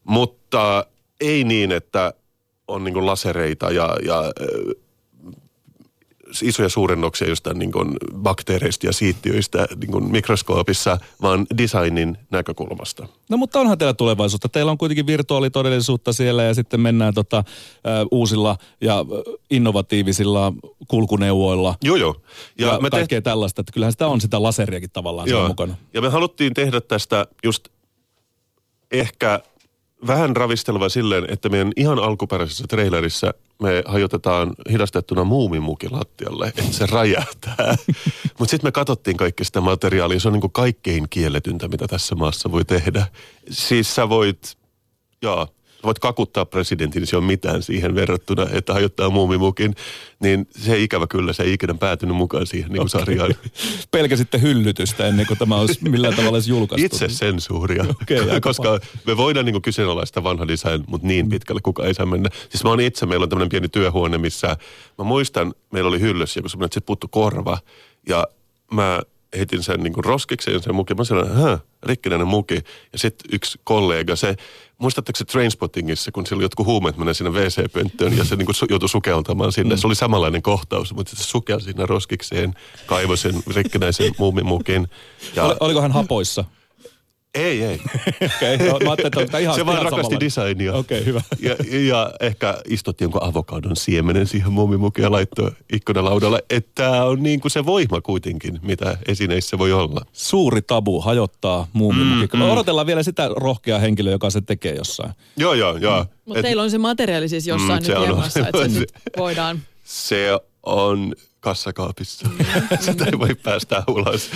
Mutta 0.04 0.86
ei 1.22 1.44
niin, 1.44 1.72
että 1.72 2.14
on 2.68 2.84
niin 2.84 3.06
lasereita 3.06 3.72
ja, 3.72 3.98
ja 4.06 4.24
isoja 6.42 6.70
suurennoksia 6.70 7.30
jostain 7.30 7.60
niin 7.60 7.72
kuin 7.72 7.98
bakteereista 8.16 8.86
ja 8.86 8.94
siittiöistä 8.94 9.68
niin 9.80 9.92
kuin 9.92 10.12
mikroskoopissa, 10.12 10.98
vaan 11.22 11.48
designin 11.58 12.18
näkökulmasta. 12.32 13.08
No 13.30 13.38
mutta 13.38 13.60
onhan 13.60 13.78
teillä 13.78 13.94
tulevaisuutta. 13.94 14.50
Teillä 14.50 14.72
on 14.72 14.78
kuitenkin 14.78 15.08
virtuaalitodellisuutta 15.08 16.14
siellä 16.14 16.44
ja 16.44 16.54
sitten 16.54 16.80
mennään 16.80 17.14
tota, 17.14 17.38
äh, 17.38 17.44
uusilla 18.12 18.58
ja 18.82 19.06
innovatiivisilla 19.50 20.54
kulkuneuvoilla. 20.88 21.76
Joo, 21.82 21.96
joo. 21.96 22.16
Ja, 22.60 22.68
ja 22.68 22.80
me 22.80 22.90
kaikkea 22.90 23.22
tällaista, 23.22 23.62
että 23.62 23.72
kyllähän 23.74 23.92
sitä 23.92 24.08
on 24.08 24.22
sitä 24.22 24.44
laseriakin 24.44 24.90
tavallaan 24.94 25.28
siellä 25.28 25.48
mukana. 25.48 25.76
Ja 25.94 26.02
me 26.02 26.10
haluttiin 26.10 26.54
tehdä 26.54 26.82
tästä 26.82 27.28
just 27.44 27.68
ehkä 28.92 29.40
vähän 30.08 30.36
ravistelua 30.36 30.90
silleen, 30.90 31.26
että 31.30 31.50
meidän 31.50 31.72
ihan 31.76 32.00
alkuperäisessä 32.00 32.66
trailerissa 32.68 33.34
me 33.62 33.84
hajotetaan 33.86 34.54
hidastettuna 34.72 35.24
muumimuki 35.24 35.90
lattialle, 35.90 36.48
että 36.48 36.74
se 36.74 36.86
räjähtää. 36.86 37.76
Mutta 38.40 38.52
sitten 38.52 38.68
me 38.68 38.72
katsottiin 38.72 39.18
kaikki 39.18 39.46
sitä 39.46 39.62
materiaalia, 39.62 40.20
se 40.20 40.28
on 40.28 40.34
niinku 40.34 40.50
kaikkein 40.50 41.10
kielletyntä, 41.10 41.68
mitä 41.68 41.88
tässä 41.88 42.16
maassa 42.16 42.52
voi 42.52 42.66
tehdä. 42.66 43.06
Siis 43.50 43.96
sä 43.96 44.10
voit, 44.10 44.58
joo, 45.22 45.48
voit 45.84 46.00
kakuttaa 46.00 46.46
presidentin, 46.46 47.00
niin 47.00 47.08
se 47.08 47.18
on 47.18 47.24
mitään 47.24 47.64
siihen 47.64 47.96
verrattuna, 47.96 48.48
että 48.52 48.74
hajottaa 48.74 49.10
muumimukin. 49.10 49.76
Niin 50.20 50.48
se 50.52 50.80
ikävä 50.80 51.08
kyllä, 51.08 51.34
se 51.34 51.44
ei 51.44 51.54
ikinä 51.54 51.74
päätynyt 51.74 52.16
mukaan 52.16 52.48
siihen 52.48 52.72
niin 52.72 52.78
kuin 52.78 52.90
Okei. 52.96 53.00
sarjaan. 53.00 53.36
Pelkäsitte 53.92 54.42
hyllytystä 54.42 55.08
ennen 55.08 55.28
kuin 55.28 55.38
tämä 55.38 55.56
olisi 55.56 55.90
millään 55.90 56.16
tavalla 56.16 56.38
edes 56.38 56.48
julkaistu. 56.48 56.86
Itse 56.86 57.10
sensuuria, 57.10 57.86
aika 58.10 58.42
koska 58.50 58.80
me 59.08 59.18
voidaan 59.18 59.46
niin 59.46 59.62
kyseenalaista 59.62 60.24
vanha 60.24 60.48
design, 60.48 60.84
mutta 60.88 61.08
niin 61.08 61.30
pitkälle 61.30 61.62
kuka 61.62 61.86
ei 61.86 61.94
saa 61.94 62.06
mennä. 62.06 62.30
Siis 62.50 62.64
mä 62.64 62.70
oon 62.70 62.82
itse, 62.82 63.06
meillä 63.06 63.24
on 63.24 63.30
tämmöinen 63.30 63.50
pieni 63.50 63.70
työhuone, 63.70 64.18
missä 64.18 64.58
mä 64.98 65.04
muistan, 65.04 65.54
meillä 65.72 65.88
oli 65.88 66.00
hyllyssä 66.00 66.40
joku 66.40 66.50
semmoinen, 66.50 66.66
että 66.66 66.74
sit 66.74 66.86
puuttu 66.86 67.08
korva 67.08 67.58
ja 68.10 68.28
mä 68.72 69.00
heitin 69.38 69.64
sen 69.64 69.80
niin 69.80 69.94
roskikseen 69.98 70.64
sen 70.64 70.76
mukin. 70.76 70.98
Mä 70.98 71.04
sanoin, 71.04 71.32
hä, 71.32 71.60
rikkinäinen 71.84 72.28
muki. 72.28 72.56
Ja 72.94 73.00
sitten 73.00 73.30
yksi 73.34 73.60
kollega, 73.64 74.16
se, 74.16 74.36
muistatteko 74.78 75.18
se 75.18 75.26
Trainspottingissa, 75.26 76.12
kun 76.12 76.26
siellä 76.26 76.40
oli 76.40 76.46
jotkut 76.46 76.66
huumeet 76.66 76.98
menee 76.98 77.14
sinne 77.14 77.32
WC-pönttöön 77.32 78.18
ja 78.18 78.24
se 78.24 78.36
niin 78.36 78.56
su, 78.56 78.66
joutui 78.70 78.90
sukeltamaan 78.90 79.52
sinne. 79.52 79.76
Mm. 79.76 79.80
Se 79.80 79.88
oli 79.88 79.96
samanlainen 79.96 80.42
kohtaus, 80.42 80.94
mutta 80.94 81.16
se 81.16 81.24
sukelsi 81.24 81.66
sinne 81.66 81.86
roskikseen, 81.86 82.54
kaivoi 82.86 83.18
sen 83.18 83.44
rikkinäisen 83.56 84.12
muumimukin. 84.18 84.88
Ja 85.36 85.44
Oli, 85.44 85.56
oliko 85.60 85.82
hän 85.82 85.92
hapoissa? 85.92 86.46
Ei, 87.34 87.64
ei. 87.64 87.80
Okei, 88.36 88.56
okay, 88.56 88.68
mä 88.84 88.92
ajattelin, 88.92 89.26
että 89.26 89.38
on 89.38 89.44
ihan 89.44 89.56
se 89.56 89.66
vaan 89.66 89.78
ihan 89.78 89.92
rakasti 89.92 90.30
samalla. 90.30 90.48
designia. 90.50 90.74
Okei, 90.74 90.98
okay, 91.02 91.06
hyvä. 91.06 91.22
Ja, 91.40 91.56
ja 91.88 92.12
ehkä 92.20 92.58
istutti 92.70 93.04
jonkun 93.04 93.24
avokadon 93.24 93.76
siemenen 93.76 94.28
siihen 94.28 94.52
mumimukin 94.54 95.04
ja 95.04 95.12
laittoi 95.12 95.52
ikkunalaudalle. 95.74 96.44
Että 96.50 96.72
tämä 96.76 97.04
on 97.04 97.24
niin 97.24 97.40
kuin 97.42 97.52
se 97.52 97.66
voima 97.66 98.02
kuitenkin, 98.02 98.60
mitä 98.62 98.98
esineissä 99.08 99.58
voi 99.58 99.74
olla. 99.74 100.02
Suuri 100.14 100.62
tabu 100.62 101.02
hajottaa 101.02 101.68
muumimukki. 101.74 102.38
Mm, 102.38 102.44
mm. 102.44 102.50
Odotellaan 102.50 102.88
vielä 102.88 103.04
sitä 103.04 103.30
rohkeaa 103.36 103.80
henkilöä, 103.80 104.12
joka 104.12 104.30
se 104.30 104.42
tekee 104.42 104.76
jossain. 104.76 105.14
Joo, 105.38 105.54
joo, 105.54 105.78
joo. 105.78 106.06
Mutta 106.26 106.42
teillä 106.42 106.64
on 106.64 106.72
se 106.72 106.78
materiaali 106.78 107.30
siis 107.30 107.48
jossain 107.48 107.70
Mm, 107.70 107.76
nyt 107.76 107.86
se 107.86 107.98
on- 107.98 108.08
jemassa, 108.08 108.40
että 108.40 108.58
se 108.68 108.70
se- 108.74 108.80
nyt 108.80 108.90
voidaan. 109.18 109.62
Se 109.84 110.40
on 110.64 111.14
kassakaapissa. 111.44 112.28
Sitä 112.80 113.06
ei 113.06 113.20
voi 113.20 113.36
päästää 113.44 113.84
ulos. 113.88 114.30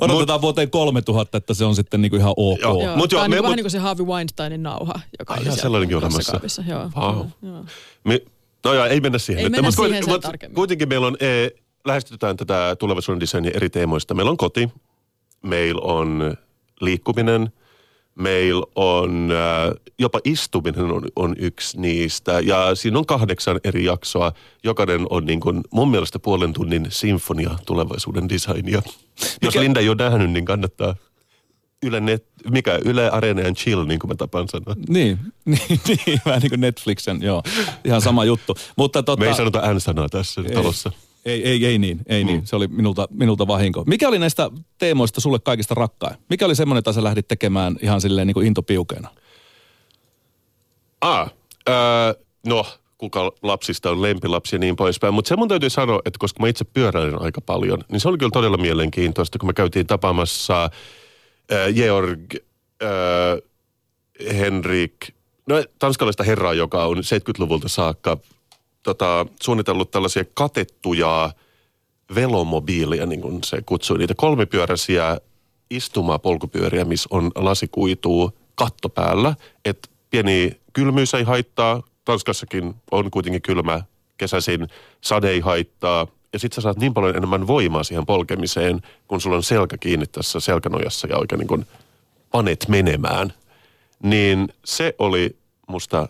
Odotetaan 0.00 0.36
Mut, 0.36 0.42
vuoteen 0.42 0.70
3000, 0.70 1.38
että 1.38 1.54
se 1.54 1.64
on 1.64 1.76
sitten 1.76 2.02
niinku 2.02 2.16
ihan 2.16 2.34
ok. 2.36 2.60
Joo. 2.60 2.82
Joo, 2.84 2.96
Mut 2.96 3.10
Tämä 3.10 3.18
joo, 3.18 3.24
on 3.24 3.30
me- 3.30 3.34
niin 3.36 3.38
mut- 3.40 3.42
vähän 3.44 3.56
niin 3.56 3.64
kuin 3.64 3.70
se 3.70 3.78
Harvey 3.78 4.06
Weinsteinin 4.06 4.62
nauha, 4.62 4.94
joka 5.18 5.32
Ai 5.34 5.38
oli 5.38 5.44
siellä 5.44 5.62
sellainenkin 5.62 5.96
olemassa. 5.96 6.18
kassakaapissa. 6.18 6.62
Joo, 6.68 6.90
Wow. 6.96 7.26
joo. 7.42 7.64
Me, 8.04 8.20
no 8.64 8.74
joo, 8.74 8.84
ei 8.86 9.00
mennä 9.00 9.18
siihen. 9.18 9.38
Ei 9.38 9.44
nyt. 9.44 9.52
mennä 9.52 9.68
Mut 9.68 9.74
siihen 9.86 10.04
sen 10.04 10.12
mut 10.12 10.20
tarkemmin. 10.20 10.54
Kuitenkin 10.54 10.88
meillä 10.88 11.06
on, 11.06 11.16
e, 11.20 11.48
lähestytään 11.84 12.36
tätä 12.36 12.76
tulevaisuuden 12.78 13.20
designia 13.20 13.52
eri 13.54 13.70
teemoista. 13.70 14.14
Meillä 14.14 14.30
on 14.30 14.36
koti, 14.36 14.68
meillä 15.42 15.80
on 15.84 16.36
liikkuminen, 16.80 17.52
meillä 18.14 18.66
on 18.74 19.30
äh, 19.30 19.74
jopa 19.98 20.20
istuminen 20.24 20.84
on, 20.84 21.02
on 21.16 21.34
yksi 21.38 21.80
niistä. 21.80 22.40
Ja 22.40 22.74
siinä 22.74 22.98
on 22.98 23.06
kahdeksan 23.06 23.60
eri 23.64 23.84
jaksoa. 23.84 24.32
Jokainen 24.64 25.06
on 25.10 25.26
niin 25.26 25.40
kuin 25.40 25.60
mun 25.70 25.90
mielestä 25.90 26.18
puolen 26.18 26.52
tunnin 26.52 26.86
sinfonia 26.88 27.50
tulevaisuuden 27.66 28.28
designia. 28.28 28.82
Jos 29.20 29.54
Mikä- 29.54 29.60
Linda 29.60 29.80
ei 29.80 29.88
ole 29.88 29.96
nähnyt, 29.98 30.30
niin 30.30 30.44
kannattaa 30.44 30.94
Yle, 31.82 32.00
Net, 32.00 32.24
mikä, 32.50 32.78
Yle 32.84 33.10
Arena 33.10 33.46
and 33.46 33.56
Chill, 33.56 33.84
niin 33.84 33.98
kuin 34.00 34.08
mä 34.08 34.14
tapaan 34.14 34.48
sanoa. 34.48 34.74
Niin, 34.88 35.18
niin, 35.44 35.80
niin, 35.88 36.20
vähän 36.26 36.40
niin 36.40 36.50
kuin 36.50 36.60
Netflixen, 36.60 37.22
joo. 37.22 37.42
Ihan 37.84 38.02
sama 38.02 38.24
juttu. 38.24 38.54
Mutta 38.76 39.02
tota, 39.02 39.20
Me 39.20 39.28
ei 39.28 39.34
sanota 39.34 39.74
N-sanaa 39.74 40.08
tässä 40.08 40.42
talossa. 40.54 40.92
Ei, 41.24 41.48
ei, 41.48 41.66
ei 41.66 41.78
niin, 41.78 42.00
ei 42.06 42.24
niin. 42.24 42.46
Se 42.46 42.56
oli 42.56 42.66
minulta, 42.66 43.08
minulta 43.10 43.46
vahinko. 43.46 43.84
Mikä 43.86 44.08
oli 44.08 44.18
näistä 44.18 44.50
teemoista 44.78 45.20
sulle 45.20 45.38
kaikista 45.38 45.74
rakkain? 45.74 46.16
Mikä 46.30 46.46
oli 46.46 46.54
semmoinen, 46.54 46.78
jota 46.78 46.92
sä 46.92 47.04
lähdit 47.04 47.28
tekemään 47.28 47.76
ihan 47.82 48.00
silleen 48.00 48.26
niin 48.26 48.34
kuin 48.34 48.46
intopiukeena? 48.46 49.08
Ah, 51.00 51.30
öö, 51.68 51.74
no, 52.46 52.66
kuka 52.98 53.32
lapsista 53.42 53.90
on 53.90 54.02
lempilapsi 54.02 54.56
ja 54.56 54.60
niin 54.60 54.76
poispäin. 54.76 55.14
Mutta 55.14 55.28
se 55.28 55.36
mun 55.36 55.48
täytyy 55.48 55.70
sanoa, 55.70 56.00
että 56.04 56.18
koska 56.18 56.40
mä 56.40 56.48
itse 56.48 56.64
pyöräilen 56.64 57.22
aika 57.22 57.40
paljon, 57.40 57.84
niin 57.88 58.00
se 58.00 58.08
oli 58.08 58.18
kyllä 58.18 58.30
todella 58.30 58.56
mielenkiintoista, 58.56 59.38
kun 59.38 59.48
me 59.48 59.52
käytiin 59.52 59.86
tapaamassa 59.86 60.64
äh, 60.64 61.74
Georg, 61.74 62.34
äh, 62.82 64.34
Henrik, 64.34 64.94
no 65.46 65.64
tanskalaista 65.78 66.24
herraa, 66.24 66.54
joka 66.54 66.84
on 66.84 66.96
70-luvulta 66.96 67.68
saakka 67.68 68.16
tota, 68.82 69.26
suunnitellut 69.42 69.90
tällaisia 69.90 70.24
katettuja 70.34 71.30
velomobiilia, 72.14 73.06
niin 73.06 73.20
kuin 73.20 73.38
se 73.44 73.62
kutsui 73.66 73.98
niitä 73.98 74.14
kolmipyöräisiä 74.16 75.20
istumaa 75.70 76.18
polkupyöriä, 76.18 76.84
missä 76.84 77.08
on 77.10 77.30
lasikuituu 77.34 78.30
katto 78.54 78.88
päällä, 78.88 79.34
että 79.64 79.88
pieni 80.10 80.60
kylmyys 80.72 81.14
ei 81.14 81.22
haittaa, 81.24 81.82
Tanskassakin 82.04 82.74
on 82.90 83.10
kuitenkin 83.10 83.42
kylmä 83.42 83.82
kesäisin, 84.18 84.68
sade 85.00 85.30
ei 85.30 85.40
haittaa, 85.40 86.06
ja 86.32 86.38
sit 86.38 86.52
sä 86.52 86.60
saat 86.60 86.78
niin 86.78 86.94
paljon 86.94 87.16
enemmän 87.16 87.46
voimaa 87.46 87.84
siihen 87.84 88.06
polkemiseen, 88.06 88.82
kun 89.08 89.20
sulla 89.20 89.36
on 89.36 89.42
selkä 89.42 89.78
kiinni 89.78 90.06
tässä 90.06 90.40
selkänojassa 90.40 91.06
ja 91.06 91.18
oikein 91.18 91.38
niin 91.38 91.48
kuin 91.48 91.66
panet 92.30 92.68
menemään. 92.68 93.32
Niin 94.02 94.48
se 94.64 94.94
oli 94.98 95.36
musta 95.68 96.08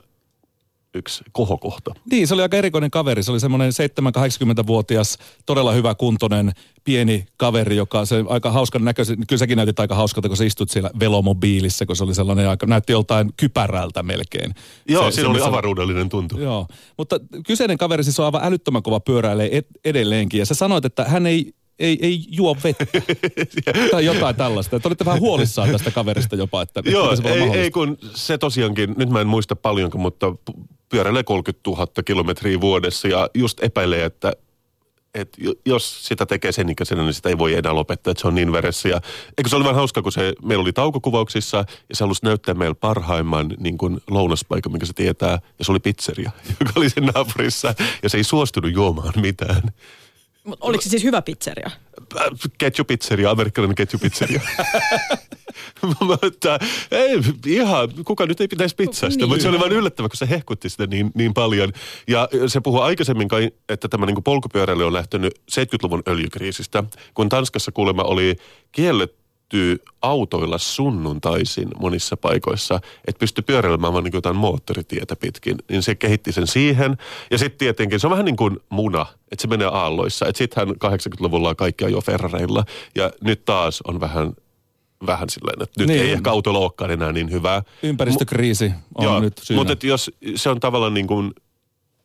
yksi 0.95 1.25
kohokohta. 1.33 1.95
Niin, 2.11 2.29
se 2.29 2.35
oli 2.35 2.43
aika 2.43 2.57
erikoinen 2.57 2.91
kaveri. 2.91 3.23
Se 3.23 3.33
oli 3.33 3.41
semmoinen 3.41 3.73
7-80-vuotias, 3.73 5.19
todella 5.47 5.73
hyvä 5.73 5.95
kuntoinen, 5.95 6.53
pieni 6.85 7.27
kaveri, 7.37 7.77
joka 7.77 8.05
se 8.05 8.25
aika 8.29 8.51
hauskan 8.51 8.85
näköisen, 8.85 9.17
kyllä 9.29 9.39
säkin 9.39 9.57
näytit 9.57 9.81
aika 9.81 9.95
hauskalta, 9.95 10.29
kun 10.29 10.37
sä 10.37 10.45
istut 10.45 10.71
siellä 10.71 10.91
velomobiilissa, 11.01 11.87
kun 11.87 11.97
se 11.97 12.05
oli 12.05 12.15
sellainen 12.15 12.49
aika, 12.49 12.67
näytti 12.67 12.93
joltain 12.93 13.31
kypärältä 13.37 14.03
melkein. 14.03 14.55
Joo, 14.89 15.11
se, 15.11 15.15
siinä 15.15 15.31
oli 15.31 15.41
avaruudellinen 15.43 16.09
tuntu. 16.09 16.39
Joo, 16.41 16.67
mutta 16.99 17.21
kyseinen 17.47 17.79
kaveri 17.79 18.05
siis 18.05 18.21
on 18.21 18.27
aivan 18.27 18.45
älyttömän 18.45 18.83
kova 18.83 19.01
pyöräilee 19.01 19.59
ed- 19.59 19.81
edelleenkin. 19.85 20.39
Ja 20.39 20.47
sä 20.47 20.55
sanoit, 20.55 20.85
että 20.85 21.05
hän 21.05 21.27
ei, 21.27 21.55
ei, 21.79 21.99
ei 22.03 22.25
juo 22.31 22.57
vettä 22.65 22.87
tai 23.91 24.05
jotain 24.05 24.37
tällaista. 24.37 24.77
Että 24.77 24.89
olitte 24.89 25.05
vähän 25.05 25.21
huolissaan 25.21 25.71
tästä 25.71 25.91
kaverista 25.91 26.37
jopa, 26.37 26.63
että 26.63 26.83
Joo, 26.85 27.11
ei, 27.25 27.61
ei 27.61 27.71
kun 27.71 27.99
se 28.15 28.39
tosiaankin, 28.39 28.95
nyt 28.97 29.11
mä 29.11 29.21
en 29.21 29.27
muista 29.27 29.57
paljonko, 29.57 29.99
mutta 29.99 30.35
pyöräilee 30.93 31.23
30 31.23 31.71
000 31.71 31.87
kilometriä 32.05 32.61
vuodessa 32.61 33.09
ja 33.09 33.31
just 33.35 33.63
epäilee, 33.63 34.05
että 34.05 34.33
et 35.15 35.29
jo- 35.39 35.55
jos 35.67 36.07
sitä 36.09 36.27
tekee 36.27 36.53
sen 36.53 36.69
ikäisenä, 36.69 37.03
niin 37.03 37.15
sitä 37.15 37.29
ei 37.29 37.39
voi 37.39 37.55
enää 37.55 37.75
lopettaa, 37.75 38.11
että 38.11 38.21
se 38.21 38.29
on 38.29 38.35
niin 38.35 38.53
veressä. 38.53 38.89
Ja, 38.89 39.01
eikö 39.39 39.49
se 39.49 39.57
oli 39.57 39.65
vähän 39.65 39.77
hauska, 39.77 40.03
kun 40.03 40.13
se, 40.13 40.33
meillä 40.43 40.63
oli 40.63 40.73
taukokuvauksissa 40.73 41.57
ja 41.89 41.95
se 41.95 42.05
halusi 42.05 42.25
näyttää 42.25 42.55
meillä 42.55 42.75
parhaimman 42.75 43.55
niin 43.59 43.79
kuin 43.79 44.01
lounaspaikan, 44.11 44.73
minkä 44.73 44.87
se 44.87 44.93
tietää. 44.93 45.39
Ja 45.59 45.65
se 45.65 45.73
oli 45.73 45.81
pizzeria, 45.81 46.31
joka 46.61 46.73
oli 46.77 46.91
sen 46.91 47.05
naapurissa 47.05 47.75
ja 48.03 48.09
se 48.09 48.17
ei 48.17 48.25
suostunut 48.25 48.73
juomaan 48.73 49.13
mitään. 49.21 49.63
Mut 50.45 50.59
oliko 50.61 50.83
se 50.83 50.89
siis 50.89 51.05
hyvä 51.05 51.23
pizzeria? 51.23 51.71
Äh, 52.17 52.27
ketjupizzeria, 52.59 53.31
amerikkalainen 53.31 53.75
ketjupizzeria. 53.75 54.41
Mä 56.09 56.17
että 56.23 56.59
ei, 56.91 57.19
ihan, 57.47 57.89
kuka 58.05 58.27
nyt 58.27 58.41
ei 58.41 58.49
pitäisi 58.49 58.77
pizzasta, 58.77 59.19
Niin. 59.19 59.29
mutta 59.29 59.43
se 59.43 59.49
oli 59.49 59.61
vain 59.61 59.73
yllättävää, 59.73 60.09
kun 60.09 60.17
se 60.17 60.29
hehkutti 60.31 60.69
sitä 60.71 60.87
niin, 60.87 61.11
niin 61.15 61.35
paljon. 61.35 61.73
Ja 62.09 62.29
se 62.47 62.61
puhui 62.61 62.83
aikaisemmin 62.83 63.29
kai, 63.29 63.51
että 63.69 63.89
tämä 63.89 64.07
niin 64.07 64.23
polkupyöräily 64.23 64.87
on 64.87 64.93
lähtenyt 64.93 65.35
70-luvun 65.53 66.03
öljykriisistä, 66.09 66.85
kun 67.15 67.29
Tanskassa 67.29 67.73
kuulemma 67.73 68.03
oli 68.03 68.37
kielletty 68.73 69.23
autoilla 70.03 70.59
sunnuntaisin 70.59 71.69
monissa 71.81 72.17
paikoissa, 72.17 72.81
että 73.07 73.19
pystyi 73.19 73.43
pyöräilemään 73.43 73.93
vaan 73.93 74.05
niin 74.05 74.15
jotain 74.15 74.37
moottoritietä 74.37 75.17
pitkin, 75.17 75.57
niin 75.71 75.83
se 75.83 75.95
kehitti 75.95 76.33
sen 76.33 76.47
siihen. 76.47 76.97
Ja 77.31 77.39
sitten 77.39 77.59
tietenkin 77.59 78.01
se 78.01 78.07
on 78.07 78.11
vähän 78.11 78.25
niin 78.25 78.37
kuin 78.37 78.61
muna, 78.69 79.07
että 79.33 79.43
se 79.43 79.49
menee 79.49 79.67
aalloissa. 79.67 80.27
Että 80.27 80.39
sittenhän 80.39 80.75
80-luvulla 80.85 81.55
kaikki 81.55 81.85
ajoi 81.85 82.03
Ferrareilla 82.03 82.65
ja 82.95 83.11
nyt 83.21 83.45
taas 83.45 83.81
on 83.89 84.01
vähän 84.01 84.33
vähän 85.07 85.31
silleen, 85.31 85.63
että 85.63 85.81
nyt 85.81 85.89
Niin. 85.89 86.03
ei 86.03 86.11
ehkä 86.13 86.31
autolla 86.31 86.59
olekaan 86.59 86.91
enää 86.91 87.13
niin 87.13 87.31
hyvää. 87.31 87.63
Ympäristökriisi 87.83 88.73
on 88.95 89.05
Joo, 89.05 89.21
nyt 89.21 89.39
syynä. 89.43 89.65
mutta 89.65 89.87
jos 89.87 90.11
se 90.35 90.49
on 90.51 90.61
tavallaan 90.61 90.95
niin 90.95 91.07
kuin 91.07 91.33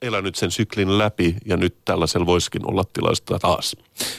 elänyt 0.02 0.36
sen 0.36 0.52
syklin 0.52 0.98
läpi 0.98 1.36
ja 1.46 1.58
nyt 1.58 1.78
tällaisella 1.86 2.26
voisikin 2.26 2.70
olla 2.70 2.84
tilasta 2.94 3.40
taas. 3.40 3.76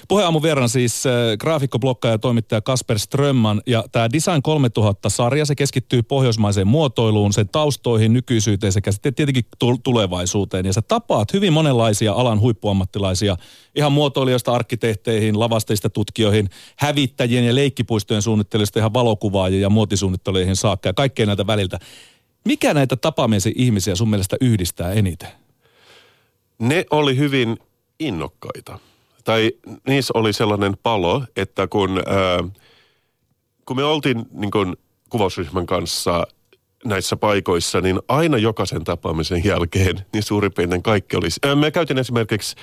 Puheaamun 0.09 0.43
vieraan 0.43 0.69
siis 0.69 1.07
äh, 1.07 1.13
graafikko, 1.39 1.79
blokkaaja 1.79 2.15
ja 2.15 2.19
toimittaja 2.19 2.61
Kasper 2.61 2.99
Strömman. 2.99 3.63
Ja 3.67 3.85
tämä 3.93 4.11
Design 4.13 4.43
3000-sarja, 4.49 5.47
se 5.47 5.55
keskittyy 5.55 6.03
pohjoismaiseen 6.03 6.67
muotoiluun, 6.67 7.33
sen 7.33 7.49
taustoihin, 7.49 8.13
nykyisyyteen 8.13 8.73
sekä 8.73 8.93
sitten 8.93 9.15
tietenkin 9.15 9.45
tul- 9.59 9.79
tulevaisuuteen. 9.83 10.67
Ja 10.67 10.73
sä 10.73 10.83
tapaat 10.83 11.33
hyvin 11.33 11.53
monenlaisia 11.53 12.13
alan 12.13 12.41
huippuammattilaisia, 12.41 13.37
ihan 13.77 13.93
muotoilijoista 13.93 14.53
arkkitehteihin, 14.53 15.41
lavasteista 15.41 15.91
tutkijoihin, 15.91 16.49
hävittäjien 16.77 17.45
ja 17.45 17.55
leikkipuistojen 17.55 18.23
suunnittelijoista 18.23 18.79
ihan 18.79 18.95
valokuvaajiin 18.95 19.63
ja 19.63 19.71
muotisuunnittelijoihin 19.71 20.57
saakka 20.57 20.89
ja 20.89 20.95
kaikkea 20.95 21.27
näitä 21.27 21.47
väliltä. 21.47 21.79
Mikä 22.45 22.75
näitä 22.75 22.97
tapaamisen 22.97 23.53
ihmisiä 23.57 23.95
sun 23.95 24.11
mielestä 24.11 24.37
yhdistää 24.41 24.93
eniten? 24.93 25.48
Ne 26.59 26.85
oli 26.91 27.17
hyvin 27.17 27.59
innokkaita. 28.01 28.79
Tai 29.25 29.53
niissä 29.89 30.13
oli 30.15 30.33
sellainen 30.33 30.77
palo, 30.83 31.25
että 31.37 31.67
kun, 31.67 32.03
ää, 32.07 32.45
kun 33.67 33.77
me 33.77 33.85
oltiin 33.85 34.27
niin 34.33 34.51
kun 34.51 34.77
kuvausryhmän 35.09 35.67
kanssa 35.67 36.27
näissä 36.85 37.17
paikoissa, 37.17 37.81
niin 37.81 38.01
aina 38.09 38.39
jokaisen 38.39 38.85
tapaamisen 38.85 39.45
jälkeen, 39.45 40.07
niin 40.13 40.23
suurin 40.23 40.53
piirtein 40.53 40.83
kaikki 40.83 41.17
oli... 41.17 41.29
Ää, 41.43 41.55
me 41.55 41.71
käytiin 41.71 41.99
esimerkiksi 41.99 42.57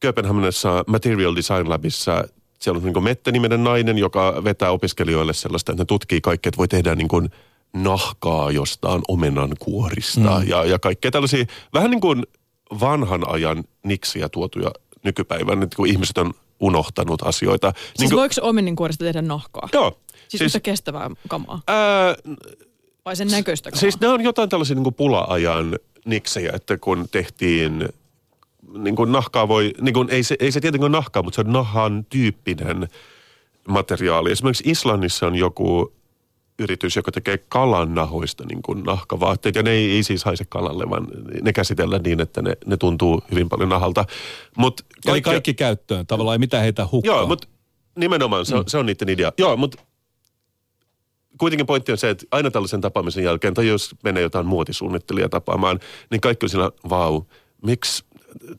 Kööpenhaminassa 0.00 0.84
Material 0.86 1.36
Design 1.36 1.68
Labissa, 1.68 2.24
siellä 2.58 2.78
on 2.78 2.84
niin 2.84 3.04
Mette-niminen 3.04 3.64
nainen, 3.64 3.98
joka 3.98 4.44
vetää 4.44 4.70
opiskelijoille 4.70 5.32
sellaista, 5.32 5.72
että 5.72 5.82
ne 5.82 5.86
tutkii 5.86 6.20
kaikkea, 6.20 6.48
että 6.48 6.58
voi 6.58 6.68
tehdä 6.68 6.94
niin 6.94 7.08
kuin 7.08 7.30
nahkaa 7.72 8.50
jostain 8.50 9.02
omenan 9.08 9.50
kuorista 9.58 10.40
mm. 10.40 10.48
ja, 10.48 10.64
ja 10.64 10.78
kaikkea 10.78 11.10
tällaisia, 11.10 11.44
vähän 11.74 11.90
niin 11.90 12.00
kuin 12.00 12.22
vanhan 12.80 13.28
ajan 13.28 13.64
niksiä 13.82 14.28
tuotuja 14.28 14.70
nykypäivän, 15.02 15.60
nyt 15.60 15.74
kun 15.74 15.86
ihmiset 15.86 16.18
on 16.18 16.34
unohtanut 16.60 17.22
asioita. 17.22 17.72
Siis 17.76 17.98
niin 17.98 18.10
kuin, 18.10 18.18
voiko 18.20 18.34
omeninkuoresta 18.40 19.04
tehdä 19.04 19.22
nahkaa? 19.22 19.68
joo. 19.72 20.00
Siis, 20.28 20.52
siis 20.52 20.62
kestävää 20.62 21.10
kamaa? 21.28 21.62
ää, 21.66 22.14
Vai 23.04 23.16
sen 23.16 23.28
näköistä 23.28 23.70
kamaa? 23.70 23.80
Siis 23.80 24.00
ne 24.00 24.08
on 24.08 24.20
jotain 24.20 24.48
tällaisia 24.48 24.74
niin 24.74 24.84
kuin 24.84 24.94
pula-ajan 24.94 25.78
niksejä, 26.04 26.52
että 26.54 26.78
kun 26.78 27.06
tehtiin 27.10 27.88
niin 28.78 28.96
kuin 28.96 29.12
nahkaa 29.12 29.48
voi, 29.48 29.72
niin 29.80 29.94
kuin, 29.94 30.10
ei, 30.10 30.22
se, 30.22 30.36
ei 30.38 30.52
se 30.52 30.60
tietenkään 30.60 30.92
ole 30.94 30.98
nahkaa, 30.98 31.22
mutta 31.22 31.34
se 31.34 31.48
on 31.48 31.52
nahan 31.52 32.06
tyyppinen 32.10 32.88
materiaali. 33.68 34.32
Esimerkiksi 34.32 34.70
Islannissa 34.70 35.26
on 35.26 35.34
joku 35.34 35.92
yritys, 36.58 36.96
joka 36.96 37.12
tekee 37.12 37.38
kalan 37.38 37.94
nahoista 37.94 38.44
niin 38.48 38.62
kuin 38.62 38.82
nahkavaatteet. 38.82 39.54
Ja 39.54 39.62
ne 39.62 39.70
ei, 39.70 39.90
ei 39.90 40.02
siis 40.02 40.24
haise 40.24 40.44
kalalle, 40.48 40.90
vaan 40.90 41.08
ne 41.42 41.52
käsitellään 41.52 42.02
niin, 42.02 42.20
että 42.20 42.42
ne, 42.42 42.56
ne 42.66 42.76
tuntuu 42.76 43.22
hyvin 43.30 43.48
paljon 43.48 43.68
nahalta. 43.68 44.04
Mut 44.56 44.80
Eli 45.06 45.22
kaikki 45.22 45.54
käyttöön 45.54 46.06
tavallaan, 46.06 46.34
ei 46.34 46.38
mitään 46.38 46.62
heitä 46.62 46.88
hukkaa. 46.92 47.16
Joo, 47.16 47.26
mutta 47.26 47.48
nimenomaan 47.98 48.46
se 48.46 48.54
on, 48.54 48.60
mm. 48.60 48.68
se 48.68 48.78
on 48.78 48.86
niiden 48.86 49.08
idea. 49.08 49.32
Joo, 49.38 49.56
mutta 49.56 49.82
kuitenkin 51.38 51.66
pointti 51.66 51.92
on 51.92 51.98
se, 51.98 52.10
että 52.10 52.26
aina 52.30 52.50
tällaisen 52.50 52.80
tapaamisen 52.80 53.24
jälkeen, 53.24 53.54
tai 53.54 53.66
jos 53.66 53.94
menee 54.04 54.22
jotain 54.22 54.46
muotisuunnittelijaa 54.46 55.28
tapaamaan, 55.28 55.80
niin 56.10 56.20
kaikki 56.20 56.46
on 56.46 56.50
siinä, 56.50 56.70
vau, 56.88 57.22
miksi 57.62 58.04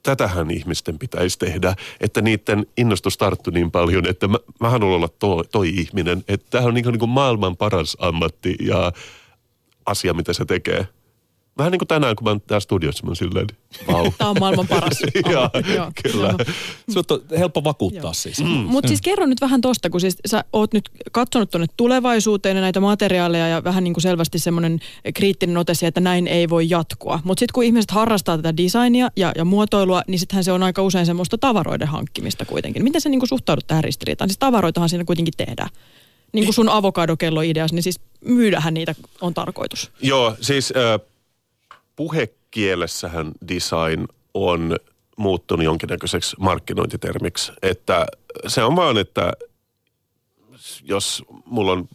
tätähän 0.03 0.51
ihmisten 0.51 0.99
pitäisi 0.99 1.39
tehdä, 1.39 1.75
että 2.01 2.21
niiden 2.21 2.65
innostus 2.77 3.17
tarttu 3.17 3.51
niin 3.51 3.71
paljon, 3.71 4.07
että 4.07 4.27
mä, 4.27 4.37
mä 4.59 4.69
haluan 4.69 4.95
olla 4.95 5.07
to, 5.07 5.43
toi 5.51 5.69
ihminen. 5.69 6.23
Että 6.27 6.47
tämä 6.49 6.65
on 6.65 6.73
niin 6.73 6.83
kuin, 6.83 6.93
niin 6.93 6.99
kuin 6.99 7.09
maailman 7.09 7.57
paras 7.57 7.97
ammatti 7.99 8.55
ja 8.61 8.91
asia, 9.85 10.13
mitä 10.13 10.33
se 10.33 10.45
tekee. 10.45 10.87
Vähän 11.57 11.71
niin 11.71 11.79
kuin 11.79 11.87
tänään, 11.87 12.15
kun 12.15 12.23
mä 12.23 12.29
oon 12.29 12.41
täällä 12.41 12.59
studiossa, 12.59 13.03
mä 13.03 13.09
oon 13.09 13.15
silleen, 13.15 13.47
vau. 13.91 14.11
Tämä 14.17 14.29
on 14.29 14.35
maailman 14.39 14.67
paras. 14.67 15.01
Joo, 15.33 15.49
kyllä. 16.03 16.33
Sut 16.93 17.11
on 17.11 17.21
helppo 17.39 17.63
vakuuttaa 17.63 18.01
Joo. 18.01 18.13
siis. 18.13 18.39
Mm. 18.39 18.47
Mutta 18.47 18.87
siis 18.87 19.01
kerro 19.01 19.25
nyt 19.25 19.41
vähän 19.41 19.61
tosta, 19.61 19.89
kun 19.89 20.01
siis 20.01 20.17
sä 20.25 20.43
oot 20.53 20.73
nyt 20.73 20.89
katsonut 21.11 21.51
tuonne 21.51 21.67
tulevaisuuteen 21.77 22.57
ja 22.57 22.61
näitä 22.61 22.79
materiaaleja 22.79 23.47
ja 23.47 23.63
vähän 23.63 23.83
niin 23.83 23.93
kuin 23.93 24.01
selvästi 24.01 24.39
semmoinen 24.39 24.79
kriittinen 25.13 25.57
ote 25.57 25.73
että 25.81 26.01
näin 26.01 26.27
ei 26.27 26.49
voi 26.49 26.69
jatkua. 26.69 27.19
Mutta 27.23 27.39
sitten 27.39 27.53
kun 27.53 27.63
ihmiset 27.63 27.91
harrastaa 27.91 28.37
tätä 28.37 28.57
designia 28.57 29.09
ja, 29.15 29.31
ja 29.35 29.45
muotoilua, 29.45 30.01
niin 30.07 30.19
sittenhän 30.19 30.43
se 30.43 30.51
on 30.51 30.63
aika 30.63 30.81
usein 30.81 31.05
semmoista 31.05 31.37
tavaroiden 31.37 31.87
hankkimista 31.87 32.45
kuitenkin. 32.45 32.83
Miten 32.83 33.01
sä 33.01 33.09
niin 33.09 33.19
kuin 33.19 33.29
suhtaudut 33.29 33.67
tähän 33.67 33.83
ristiriitaan? 33.83 34.29
Siis 34.29 34.37
tavaroitahan 34.37 34.89
siinä 34.89 35.05
kuitenkin 35.05 35.33
tehdään 35.37 35.69
niin 36.33 36.45
kuin 36.45 36.53
sun 36.53 36.69
avokadokello-ideas, 36.69 37.73
niin 37.73 37.83
siis 37.83 37.99
myydähän 38.25 38.73
niitä 38.73 38.95
on 39.21 39.33
tarkoitus. 39.33 39.91
Joo, 40.01 40.35
siis 40.41 40.73
äh, 40.77 41.07
puhekielessähän 41.97 43.31
design 43.47 44.05
on 44.33 44.75
muuttunut 45.17 45.65
jonkinnäköiseksi 45.65 46.35
markkinointitermiksi. 46.39 47.51
Että 47.61 48.05
se 48.47 48.63
on 48.63 48.75
vaan, 48.75 48.97
että 48.97 49.33
jos 50.83 51.23
mulla 51.45 51.71
on 51.71 51.87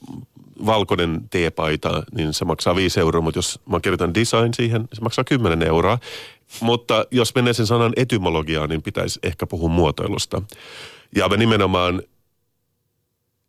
valkoinen 0.66 1.20
teepaita, 1.30 2.02
niin 2.14 2.34
se 2.34 2.44
maksaa 2.44 2.76
5 2.76 3.00
euroa, 3.00 3.22
mutta 3.22 3.38
jos 3.38 3.60
mä 3.66 3.80
kirjoitan 3.80 4.14
design 4.14 4.54
siihen, 4.54 4.88
se 4.92 5.00
maksaa 5.00 5.24
10 5.24 5.62
euroa. 5.62 5.98
Mutta 6.60 7.06
jos 7.10 7.34
menee 7.34 7.52
sen 7.52 7.66
sanan 7.66 7.92
etymologiaan, 7.96 8.68
niin 8.68 8.82
pitäisi 8.82 9.20
ehkä 9.22 9.46
puhua 9.46 9.68
muotoilusta. 9.68 10.42
Ja 11.16 11.28
me 11.28 11.36
nimenomaan 11.36 12.02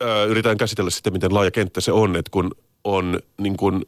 ö, 0.03 0.25
yritetään 0.25 0.57
käsitellä 0.57 0.89
sitä, 0.89 1.11
miten 1.11 1.33
laaja 1.33 1.51
kenttä 1.51 1.81
se 1.81 1.91
on, 1.91 2.15
että 2.15 2.31
kun 2.31 2.51
on 2.83 3.19
niin 3.37 3.57
kun 3.57 3.85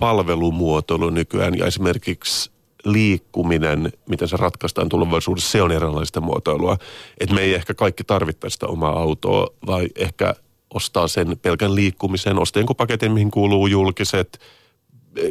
palvelumuotoilu 0.00 1.10
nykyään 1.10 1.58
ja 1.58 1.66
esimerkiksi 1.66 2.50
liikkuminen, 2.84 3.92
miten 4.08 4.28
se 4.28 4.36
ratkaistaan 4.36 4.88
tulevaisuudessa, 4.88 5.50
se 5.50 5.62
on 5.62 5.72
eräänlaista 5.72 6.20
muotoilua. 6.20 6.76
Että 7.20 7.34
me 7.34 7.40
ei 7.40 7.54
ehkä 7.54 7.74
kaikki 7.74 8.04
tarvittaisi 8.04 8.54
sitä 8.54 8.66
omaa 8.66 8.98
autoa, 8.98 9.46
vai 9.66 9.88
ehkä 9.96 10.34
ostaa 10.74 11.08
sen 11.08 11.38
pelkän 11.42 11.74
liikkumisen, 11.74 12.38
ostaa 12.38 12.60
jonkun 12.60 12.76
paketin, 12.76 13.12
mihin 13.12 13.30
kuuluu 13.30 13.66
julkiset, 13.66 14.40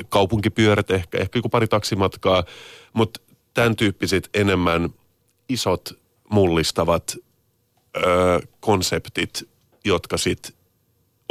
kaupunkipyörät 0.10 0.92
ehkä, 0.92 1.18
ehkä 1.18 1.40
joku 1.40 1.50
pari 1.50 1.68
taksimatkaa, 1.68 2.44
mutta 2.94 3.22
tämän 3.54 3.76
tyyppiset 3.76 4.30
enemmän 4.34 4.90
isot 5.50 5.90
mullistavat 6.30 7.18
ö, 7.98 8.02
konseptit, 8.60 9.50
jotka 9.86 10.18
sitten 10.18 10.54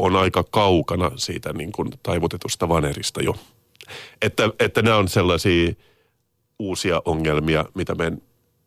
on 0.01 0.17
aika 0.17 0.45
kaukana 0.45 1.11
siitä 1.17 1.53
niin 1.53 1.73
kuin 1.73 1.89
taivutetusta 2.03 2.69
vanerista 2.69 3.23
jo. 3.23 3.37
Että, 4.23 4.51
että 4.59 4.83
nämä 4.83 4.97
on 4.97 5.09
sellaisia 5.09 5.73
uusia 6.59 7.03
ongelmia, 7.05 7.65
mitä 7.75 7.95
me 7.95 8.13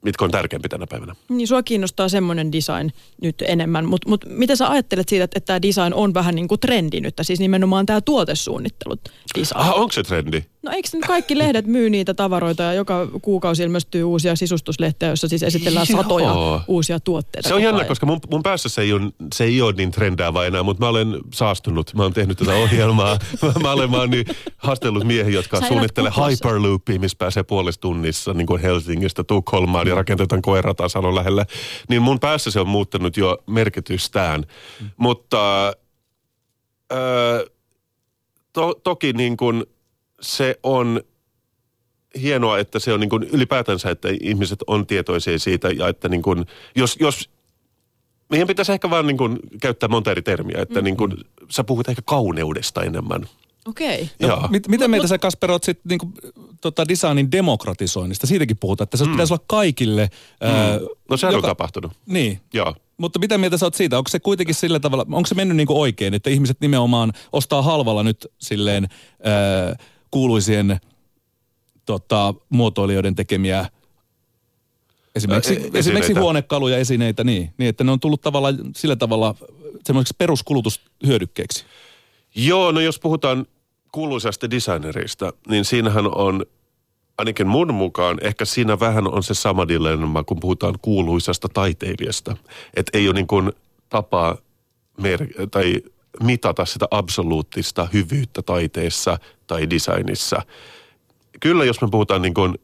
mitkä 0.03 0.25
on 0.25 0.31
tärkeämpi 0.31 0.69
tänä 0.69 0.87
päivänä. 0.89 1.15
Niin 1.29 1.47
sua 1.47 1.63
kiinnostaa 1.63 2.09
semmoinen 2.09 2.51
design 2.51 2.91
nyt 3.21 3.35
enemmän, 3.47 3.85
mutta 3.85 4.09
mut 4.09 4.25
mitä 4.29 4.55
sä 4.55 4.69
ajattelet 4.69 5.09
siitä, 5.09 5.23
että, 5.23 5.39
tämä 5.39 5.61
design 5.61 5.93
on 5.93 6.13
vähän 6.13 6.35
niin 6.35 6.47
kuin 6.47 6.59
trendi 6.59 7.01
nyt, 7.01 7.13
siis 7.21 7.39
nimenomaan 7.39 7.85
tämä 7.85 8.01
tuotesuunnittelut 8.01 8.99
design? 9.39 9.59
Ah, 9.59 9.73
onko 9.73 9.91
se 9.91 10.03
trendi? 10.03 10.43
No 10.63 10.71
eikö 10.71 10.89
nyt 10.93 11.05
kaikki 11.05 11.37
lehdet 11.37 11.67
myy 11.67 11.89
niitä 11.89 12.13
tavaroita 12.13 12.63
ja 12.63 12.73
joka 12.73 13.07
kuukausi 13.21 13.63
ilmestyy 13.63 14.03
uusia 14.03 14.35
sisustuslehtejä, 14.35 15.09
joissa 15.09 15.27
siis 15.27 15.43
esitellään 15.43 15.87
satoja 15.87 16.25
Joo. 16.25 16.61
uusia 16.67 16.99
tuotteita. 16.99 17.47
Se 17.47 17.55
on 17.55 17.63
jännä, 17.63 17.83
koska 17.83 18.05
mun, 18.05 18.19
mun 18.31 18.43
päässä 18.43 18.69
se 18.69 18.81
ei, 18.81 18.93
ole, 18.93 19.01
se 19.33 19.43
ei 19.43 19.61
ole 19.61 19.73
niin 19.77 19.91
trendäävä 19.91 20.45
enää, 20.45 20.63
mutta 20.63 20.85
mä 20.85 20.89
olen 20.89 21.07
saastunut. 21.33 21.93
Mä 21.95 22.03
oon 22.03 22.13
tehnyt 22.13 22.37
tätä 22.37 22.53
ohjelmaa. 22.53 23.19
mä 23.63 23.71
olen 23.71 23.91
vaan 23.91 24.09
niin 24.09 24.25
haastellut 24.57 25.03
miehiä, 25.03 25.33
jotka 25.33 25.67
suunnittelee 25.67 26.11
Hyperloopia, 26.29 26.99
missä 26.99 27.17
pääsee 27.17 27.43
puolessa 27.43 27.81
tunnissa 27.81 28.33
niin 28.33 28.47
kuin 28.47 28.61
Helsingistä 28.61 29.23
Tukholmaan 29.23 29.87
ja 29.93 29.97
rakentetaan 29.97 30.41
koirataan 30.41 30.89
salon 30.89 31.15
lähellä. 31.15 31.45
Niin 31.89 32.01
mun 32.01 32.19
päässä 32.19 32.51
se 32.51 32.59
on 32.59 32.67
muuttanut 32.67 33.17
jo 33.17 33.37
merkitystään. 33.47 34.45
Mm. 34.81 34.89
Mutta... 34.97 35.73
Öö, 36.93 37.45
to, 38.53 38.73
toki 38.83 39.13
niin 39.13 39.37
kuin 39.37 39.63
se 40.21 40.59
on 40.63 41.01
hienoa, 42.21 42.59
että 42.59 42.79
se 42.79 42.93
on 42.93 42.99
niin 42.99 43.09
kuin 43.09 43.23
ylipäätänsä, 43.23 43.89
että 43.89 44.09
ihmiset 44.21 44.59
on 44.67 44.87
tietoisia 44.87 45.39
siitä 45.39 45.69
ja 45.69 45.87
että 45.87 46.09
niin 46.09 46.21
kuin, 46.21 46.45
jos, 46.75 46.97
jos 46.99 47.29
meidän 48.29 48.47
pitäisi 48.47 48.71
ehkä 48.71 48.89
vaan 48.89 49.07
niin 49.07 49.17
kuin 49.17 49.39
käyttää 49.61 49.89
monta 49.89 50.11
eri 50.11 50.21
termiä, 50.21 50.61
että 50.61 50.79
mm. 50.79 50.83
niin 50.83 50.97
kuin, 50.97 51.13
sä 51.49 51.63
puhut 51.63 51.89
ehkä 51.89 52.01
kauneudesta 52.05 52.83
enemmän. 52.83 53.27
Okei. 53.65 54.09
Okay. 54.21 54.37
No, 54.37 54.47
mit, 54.51 54.67
miten 54.67 54.91
meitä 54.91 55.07
sä 55.07 55.17
Kasper 55.17 55.51
oot 55.51 55.63
sitten 55.63 55.89
niinku, 55.89 56.11
tota 56.63 56.87
designin 56.87 57.31
demokratisoinnista? 57.31 58.27
Siitäkin 58.27 58.57
puhutaan, 58.57 58.85
että 58.85 58.97
se 58.97 59.05
mm. 59.05 59.11
pitäisi 59.11 59.33
olla 59.33 59.43
kaikille. 59.47 60.09
Mm. 60.41 60.49
Ää, 60.49 60.79
no 61.09 61.17
sehän 61.17 61.33
joka, 61.33 61.47
on 61.47 61.51
tapahtunut. 61.51 61.91
Niin. 62.05 62.41
Joo. 62.53 62.75
Mutta 62.97 63.19
mitä 63.19 63.37
mieltä 63.37 63.57
sä 63.57 63.65
oot 63.65 63.73
siitä? 63.73 63.97
Onko 63.97 64.09
se 64.09 64.19
kuitenkin 64.19 64.55
sillä 64.55 64.79
tavalla, 64.79 65.05
onko 65.11 65.27
se 65.27 65.35
mennyt 65.35 65.57
niinku 65.57 65.81
oikein, 65.81 66.13
että 66.13 66.29
ihmiset 66.29 66.57
nimenomaan 66.61 67.13
ostaa 67.31 67.61
halvalla 67.61 68.03
nyt 68.03 68.27
silleen 68.39 68.87
ää, 69.23 69.75
kuuluisien 70.11 70.79
tota, 71.85 72.33
muotoilijoiden 72.49 73.15
tekemiä 73.15 73.65
esimerkiksi, 75.15 75.53
e- 75.53 75.79
esimerkiksi 75.79 76.13
huonekaluja, 76.13 76.77
esineitä, 76.77 77.23
niin, 77.23 77.53
niin, 77.57 77.69
että 77.69 77.83
ne 77.83 77.91
on 77.91 77.99
tullut 77.99 78.21
tavallaan 78.21 78.57
sillä 78.75 78.95
tavalla 78.95 79.35
semmoiseksi 79.83 80.13
peruskulutushyödykkeeksi. 80.17 81.65
Joo, 82.35 82.71
no 82.71 82.79
jos 82.79 82.99
puhutaan 82.99 83.45
kuuluisasta 83.93 84.51
designerista, 84.51 85.33
niin 85.47 85.65
siinähän 85.65 86.17
on 86.17 86.45
ainakin 87.17 87.47
mun 87.47 87.73
mukaan, 87.73 88.17
ehkä 88.21 88.45
siinä 88.45 88.79
vähän 88.79 89.07
on 89.07 89.23
se 89.23 89.33
sama 89.33 89.67
dilemma, 89.67 90.23
kun 90.23 90.39
puhutaan 90.39 90.75
kuuluisasta 90.81 91.49
taiteilijasta. 91.49 92.37
Että 92.73 92.97
ei 92.97 93.07
ole 93.07 93.15
niin 93.15 93.27
kuin 93.27 93.51
tapaa 93.89 94.37
mer- 95.01 95.47
tai 95.51 95.81
mitata 96.23 96.65
sitä 96.65 96.87
absoluuttista 96.91 97.87
hyvyyttä 97.93 98.41
taiteessa 98.41 99.17
tai 99.47 99.69
designissa. 99.69 100.41
Kyllä 101.39 101.65
jos 101.65 101.81
me 101.81 101.87
puhutaan 101.91 102.21
niin 102.21 102.33
kuin 102.33 102.55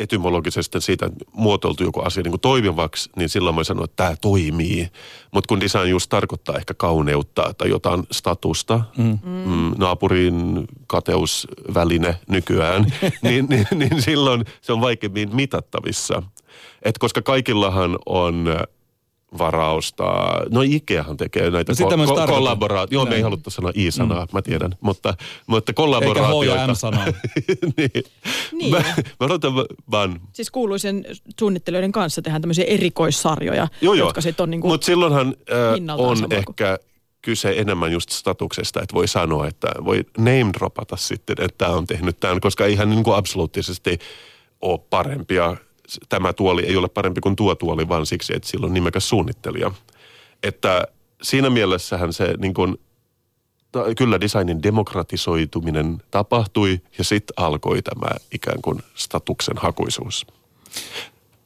etymologisesti 0.00 0.80
siitä, 0.80 1.10
muotoiltu 1.32 1.84
joku 1.84 2.00
asia 2.00 2.22
niin 2.22 2.32
kuin 2.32 2.40
toimivaksi, 2.40 3.10
niin 3.16 3.28
silloin 3.28 3.56
mä 3.56 3.64
sanon, 3.64 3.84
että 3.84 4.04
tämä 4.04 4.16
toimii. 4.20 4.88
Mutta 5.32 5.48
kun 5.48 5.60
design 5.60 5.90
just 5.90 6.08
tarkoittaa 6.08 6.56
ehkä 6.56 6.74
kauneutta 6.74 7.54
tai 7.58 7.68
jotain 7.68 8.02
statusta, 8.12 8.80
mm. 8.98 9.18
Mm, 9.24 9.74
naapurin 9.78 10.68
kateusväline 10.86 12.16
nykyään, 12.28 12.86
niin, 13.22 13.46
niin, 13.48 13.66
niin 13.74 14.02
silloin 14.02 14.44
se 14.60 14.72
on 14.72 14.80
vaikeammin 14.80 15.36
mitattavissa. 15.36 16.22
Et 16.82 16.98
koska 16.98 17.22
kaikillahan 17.22 17.98
on 18.06 18.48
varausta. 19.38 20.04
No 20.50 20.62
Ikeahan 20.62 21.16
tekee 21.16 21.50
näitä 21.50 21.72
no, 21.80 21.88
ko- 21.88 21.92
ko- 21.92 22.26
kollaboraatioita. 22.26 22.94
Joo, 22.94 23.04
me 23.04 23.16
ei 23.16 23.22
haluttu 23.22 23.50
sanoa 23.50 23.72
I-sanaa, 23.74 24.24
mm. 24.24 24.28
mä 24.32 24.42
tiedän. 24.42 24.76
Mutta, 24.80 25.14
mutta 25.46 25.72
kollaboraatioita. 25.72 26.62
Eikä 26.62 26.74
sanaa 26.74 27.04
niin. 27.76 28.04
niin. 28.52 28.70
Mä, 28.70 28.78
mä 29.20 29.26
odotan 29.26 29.52
vaan. 29.90 30.20
Siis 30.32 30.50
kuuluisen 30.50 31.04
suunnittelijoiden 31.40 31.92
kanssa 31.92 32.22
tehdään 32.22 32.42
tämmöisiä 32.42 32.64
erikoissarjoja, 32.64 33.68
joo, 33.80 33.94
joo. 33.94 34.06
jotka 34.06 34.20
sitten 34.20 34.44
on 34.44 34.50
niin 34.50 34.60
kuin 34.60 34.70
Mutta 34.70 34.84
silloinhan 34.84 35.34
äh, 35.88 35.96
on 35.98 36.16
ehkä 36.30 36.76
kuin 36.78 36.90
kyse 37.22 37.54
enemmän 37.56 37.92
just 37.92 38.10
statuksesta, 38.10 38.82
että 38.82 38.94
voi 38.94 39.08
sanoa, 39.08 39.46
että 39.46 39.68
voi 39.84 40.04
name 40.18 40.50
dropata 40.58 40.96
sitten, 40.96 41.36
että 41.40 41.64
tämä 41.64 41.76
on 41.76 41.86
tehnyt 41.86 42.20
tämän, 42.20 42.40
koska 42.40 42.66
ihan 42.66 42.90
niin 42.90 43.04
kuin 43.04 43.16
absoluuttisesti 43.16 43.98
ole 44.60 44.80
parempia 44.90 45.56
tämä 46.08 46.32
tuoli 46.32 46.66
ei 46.66 46.76
ole 46.76 46.88
parempi 46.88 47.20
kuin 47.20 47.36
tuo 47.36 47.54
tuoli, 47.54 47.88
vaan 47.88 48.06
siksi, 48.06 48.36
että 48.36 48.48
sillä 48.48 48.66
on 48.66 48.74
nimekäs 48.74 49.08
suunnittelija. 49.08 49.70
Että 50.42 50.84
siinä 51.22 51.50
mielessähän 51.50 52.12
se 52.12 52.34
niin 52.38 52.54
kuin, 52.54 52.78
kyllä 53.96 54.20
designin 54.20 54.62
demokratisoituminen 54.62 56.02
tapahtui 56.10 56.80
ja 56.98 57.04
sitten 57.04 57.34
alkoi 57.36 57.82
tämä 57.82 58.10
ikään 58.32 58.62
kuin 58.62 58.82
statuksen 58.94 59.56
hakuisuus. 59.58 60.26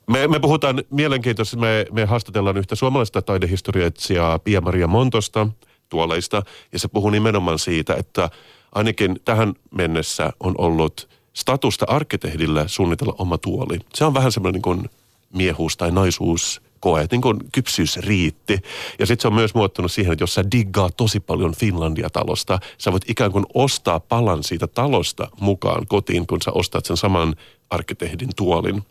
Me, 0.07 0.29
me 0.29 0.39
puhutaan 0.39 0.83
mielenkiintoisesti, 0.91 1.57
me, 1.57 1.87
me 1.93 2.05
haastatellaan 2.05 2.57
yhtä 2.57 2.75
suomalaista 2.75 3.23
taidehistorioitsijaa 3.23 4.39
Pia-Maria 4.39 4.87
Montosta 4.87 5.47
tuoleista. 5.89 6.43
Ja 6.73 6.79
se 6.79 6.89
puhuu 6.89 7.11
nimenomaan 7.11 7.59
siitä, 7.59 7.95
että 7.95 8.31
ainakin 8.73 9.21
tähän 9.25 9.55
mennessä 9.71 10.33
on 10.41 10.55
ollut 10.59 11.09
statusta 11.35 11.87
arkkitehdillä 11.89 12.69
suunnitella 12.69 13.15
oma 13.19 13.39
tuoli. 13.39 13.79
Se 13.95 14.05
on 14.05 14.15
vähän 14.15 14.33
semmoinen 14.33 14.55
niin 14.55 14.63
kuin 14.63 14.91
miehuus 15.33 15.77
tai 15.77 15.91
naisuus 15.91 16.63
koe, 16.81 17.03
että 17.03 17.17
niin 17.17 17.23
kuin 17.23 17.39
kypsyys 17.53 17.97
riitti. 17.97 18.59
Ja 18.99 19.07
sitten 19.07 19.23
se 19.23 19.29
on 19.29 19.35
myös 19.35 19.55
muuttunut 19.55 19.93
siihen, 19.93 20.13
että 20.13 20.23
jos 20.23 20.35
sä 20.35 20.45
diggaa 20.53 20.91
tosi 20.91 21.21
paljon 21.21 21.55
Finlandia-talosta, 21.55 22.59
sä 22.79 22.93
voit 22.93 23.11
ikään 23.11 23.33
kuin 23.33 23.47
ostaa 23.55 24.01
palan 24.01 24.43
siitä 24.43 24.67
talosta 24.67 25.29
mukaan 25.41 25.87
kotiin, 25.87 26.27
kun 26.27 26.43
sä 26.43 26.51
ostat 26.53 26.85
sen 26.85 26.97
saman 26.97 27.37
arkkitehdin 27.71 28.31
tuolin. 28.37 28.83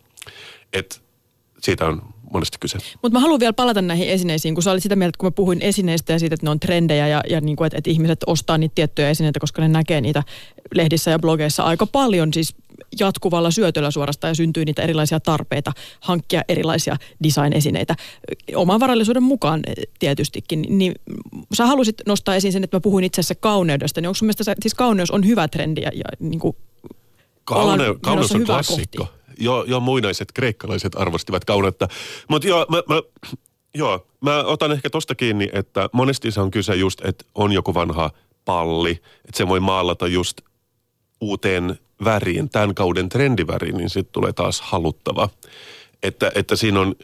Et 0.72 1.03
siitä 1.64 1.86
on 1.86 2.02
monesti 2.32 2.58
kyse. 2.60 2.78
Mutta 3.02 3.18
mä 3.18 3.20
haluan 3.20 3.40
vielä 3.40 3.52
palata 3.52 3.82
näihin 3.82 4.08
esineisiin, 4.08 4.54
kun 4.54 4.62
sä 4.62 4.70
olit 4.70 4.82
sitä 4.82 4.96
mieltä, 4.96 5.18
kun 5.18 5.26
mä 5.26 5.30
puhuin 5.30 5.62
esineistä 5.62 6.12
ja 6.12 6.18
siitä, 6.18 6.34
että 6.34 6.46
ne 6.46 6.50
on 6.50 6.60
trendejä 6.60 7.08
ja, 7.08 7.22
ja 7.30 7.40
niin 7.40 7.56
kuin, 7.56 7.66
että, 7.66 7.78
että 7.78 7.90
ihmiset 7.90 8.18
ostaa 8.26 8.58
niitä 8.58 8.74
tiettyjä 8.74 9.10
esineitä, 9.10 9.40
koska 9.40 9.62
ne 9.62 9.68
näkee 9.68 10.00
niitä 10.00 10.22
lehdissä 10.74 11.10
ja 11.10 11.18
blogeissa 11.18 11.62
aika 11.62 11.86
paljon, 11.86 12.34
siis 12.34 12.54
jatkuvalla 13.00 13.50
syötöllä 13.50 13.90
suorastaan 13.90 14.30
ja 14.30 14.34
syntyy 14.34 14.64
niitä 14.64 14.82
erilaisia 14.82 15.20
tarpeita 15.20 15.72
hankkia 16.00 16.42
erilaisia 16.48 16.96
design-esineitä. 17.22 17.96
Oman 18.54 18.80
varallisuuden 18.80 19.22
mukaan 19.22 19.62
tietystikin. 19.98 20.66
Niin 20.68 20.94
sä 21.54 21.66
halusit 21.66 21.96
nostaa 22.06 22.34
esiin 22.34 22.52
sen, 22.52 22.64
että 22.64 22.76
mä 22.76 22.80
puhuin 22.80 23.04
itse 23.04 23.20
asiassa 23.20 23.34
kauneudesta. 23.34 24.00
Niin 24.00 24.08
onko 24.08 24.14
sun 24.14 24.26
mielestä, 24.26 24.54
siis 24.62 24.74
kauneus 24.74 25.10
on 25.10 25.26
hyvä 25.26 25.48
trendi 25.48 25.82
ja, 25.82 25.90
ja 25.94 26.04
niin 26.20 26.40
kuin 26.40 26.56
Kaune, 27.44 27.84
kauneus 28.00 28.32
on 28.32 28.44
klassikko. 28.44 29.04
kohti? 29.04 29.23
Jo, 29.38 29.64
jo 29.66 29.80
muinaiset 29.80 30.32
kreikkalaiset 30.32 30.92
arvostivat 30.96 31.44
kauneutta. 31.44 31.88
Mutta 32.28 32.48
joo, 32.48 32.66
mä, 32.68 32.82
mä, 32.88 33.02
joo, 33.74 34.06
mä 34.20 34.44
otan 34.44 34.72
ehkä 34.72 34.90
tosta 34.90 35.14
kiinni, 35.14 35.48
että 35.52 35.88
monesti 35.92 36.30
se 36.30 36.40
on 36.40 36.50
kyse 36.50 36.74
just, 36.74 37.04
että 37.04 37.24
on 37.34 37.52
joku 37.52 37.74
vanha 37.74 38.10
palli, 38.44 38.90
että 38.90 39.36
se 39.36 39.48
voi 39.48 39.60
maalata 39.60 40.06
just 40.06 40.40
uuteen 41.20 41.78
väriin, 42.04 42.50
tämän 42.50 42.74
kauden 42.74 43.08
trendiväriin, 43.08 43.76
niin 43.76 43.90
sitten 43.90 44.12
tulee 44.12 44.32
taas 44.32 44.60
haluttava. 44.60 45.28
Että, 46.02 46.32
että 46.34 46.56
siinä 46.56 46.80
on 46.80 46.94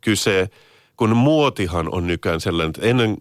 kyse, 0.00 0.50
kun 0.96 1.16
muotihan 1.16 1.94
on 1.94 2.06
nykyään 2.06 2.40
sellainen, 2.40 2.70
että 2.70 2.86
ennen 2.86 3.16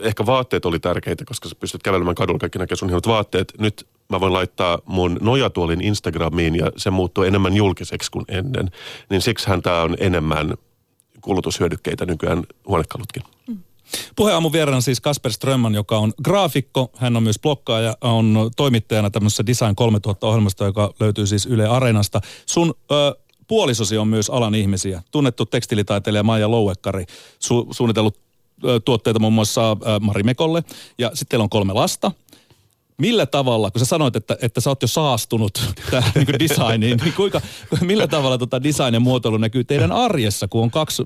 ehkä 0.00 0.26
vaatteet 0.26 0.64
oli 0.64 0.78
tärkeitä, 0.78 1.24
koska 1.24 1.48
sä 1.48 1.54
pystyt 1.54 1.82
kävelemään 1.82 2.14
kadulla, 2.14 2.38
kaikki 2.38 2.58
näkee 2.58 2.76
sun 2.76 2.88
hienot 2.88 3.06
vaatteet. 3.06 3.52
Nyt 3.58 3.86
mä 4.08 4.20
voin 4.20 4.32
laittaa 4.32 4.78
mun 4.84 5.18
nojatuolin 5.20 5.80
Instagramiin 5.80 6.54
ja 6.54 6.72
se 6.76 6.90
muuttuu 6.90 7.24
enemmän 7.24 7.56
julkiseksi 7.56 8.10
kuin 8.10 8.24
ennen. 8.28 8.70
Niin 9.10 9.22
siksihän 9.22 9.62
tämä 9.62 9.82
on 9.82 9.96
enemmän 10.00 10.54
kulutushyödykkeitä 11.20 12.06
nykyään 12.06 12.42
huonekalutkin. 12.68 13.22
Puheaamun 14.16 14.52
vieraana 14.52 14.80
siis 14.80 15.00
Kasper 15.00 15.32
Strömman, 15.32 15.74
joka 15.74 15.98
on 15.98 16.12
graafikko. 16.24 16.90
Hän 16.96 17.16
on 17.16 17.22
myös 17.22 17.38
blokkaaja, 17.38 17.96
on 18.00 18.50
toimittajana 18.56 19.10
tämmöisessä 19.10 19.46
Design 19.46 19.74
3000-ohjelmasta, 19.80 20.64
joka 20.64 20.94
löytyy 21.00 21.26
siis 21.26 21.46
Yle 21.46 21.66
Areenasta. 21.66 22.20
Sun 22.46 22.74
ö, 22.90 22.94
puolisosi 23.48 23.98
on 23.98 24.08
myös 24.08 24.30
alan 24.30 24.54
ihmisiä. 24.54 25.02
Tunnettu 25.10 25.46
tekstiilitaiteilija 25.46 26.22
Maija 26.22 26.50
Louekkari, 26.50 27.04
su- 27.44 27.66
suunnitellut 27.70 28.27
tuotteita 28.84 29.20
muun 29.20 29.32
muassa 29.32 29.70
ö, 29.70 29.74
Mari 30.00 30.22
Mekolle. 30.22 30.62
Ja 30.98 31.08
sitten 31.08 31.26
teillä 31.28 31.42
on 31.42 31.50
kolme 31.50 31.72
lasta. 31.72 32.12
Millä 32.98 33.26
tavalla, 33.26 33.70
kun 33.70 33.78
sä 33.78 33.84
sanoit, 33.84 34.16
että, 34.16 34.36
että 34.42 34.60
sä 34.60 34.70
oot 34.70 34.82
jo 34.82 34.88
saastunut 34.88 35.52
tähän 35.90 36.12
niin 36.14 36.38
designiin, 36.38 36.98
niin 37.04 37.12
kuinka, 37.12 37.40
millä 37.80 38.06
tavalla 38.06 38.38
tota 38.38 38.62
design 38.62 38.94
ja 38.94 39.00
muotoilu 39.00 39.36
näkyy 39.36 39.64
teidän 39.64 39.92
arjessa, 39.92 40.48
kun 40.48 40.62
on 40.62 40.70
kaksi 40.70 41.02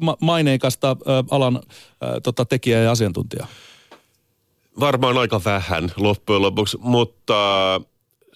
ma- 0.00 0.16
maineikasta 0.20 0.96
alan 1.30 1.56
ö, 1.56 2.20
tota, 2.20 2.44
tekijää 2.44 2.82
ja 2.82 2.90
asiantuntijaa? 2.90 3.46
Varmaan 4.80 5.18
aika 5.18 5.40
vähän 5.44 5.92
loppujen 5.96 6.42
lopuksi, 6.42 6.78
mutta 6.80 7.34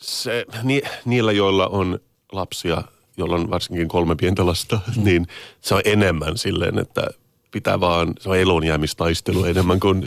se, 0.01 0.47
ni, 0.63 0.83
niillä, 1.05 1.33
joilla 1.33 1.67
on 1.67 1.99
lapsia, 2.33 2.83
joilla 3.17 3.35
on 3.35 3.51
varsinkin 3.51 3.89
kolme 3.89 4.17
pientä 4.17 4.47
lasta, 4.47 4.81
mm. 4.97 5.05
niin 5.07 5.27
se 5.61 5.75
on 5.75 5.83
enemmän 5.85 6.39
silleen, 6.39 6.79
että 6.79 7.07
pitää 7.53 7.81
vaan, 7.81 8.13
se 8.21 8.29
on 8.29 8.39
elonjäämistaistelu 8.39 9.45
enemmän 9.53 9.81
kuin 9.81 10.07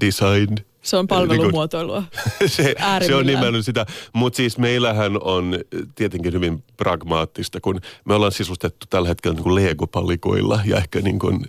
design. 0.00 0.56
Se 0.82 0.96
on 0.96 1.08
palvelumuotoilua. 1.08 2.02
se, 2.46 2.74
se 3.06 3.14
on 3.14 3.26
nimenomaan 3.26 3.62
sitä. 3.62 3.86
Mutta 4.12 4.36
siis 4.36 4.58
meillähän 4.58 5.22
on 5.22 5.58
tietenkin 5.94 6.32
hyvin 6.32 6.64
pragmaattista, 6.76 7.60
kun 7.60 7.80
me 8.04 8.14
ollaan 8.14 8.32
sisustettu 8.32 8.86
tällä 8.90 9.08
hetkellä 9.08 9.34
niin 9.34 9.44
kuin 9.44 9.54
Lego-palikoilla 9.54 10.60
ja 10.64 10.76
ehkä 10.76 11.00
niin 11.00 11.18
kuin 11.18 11.46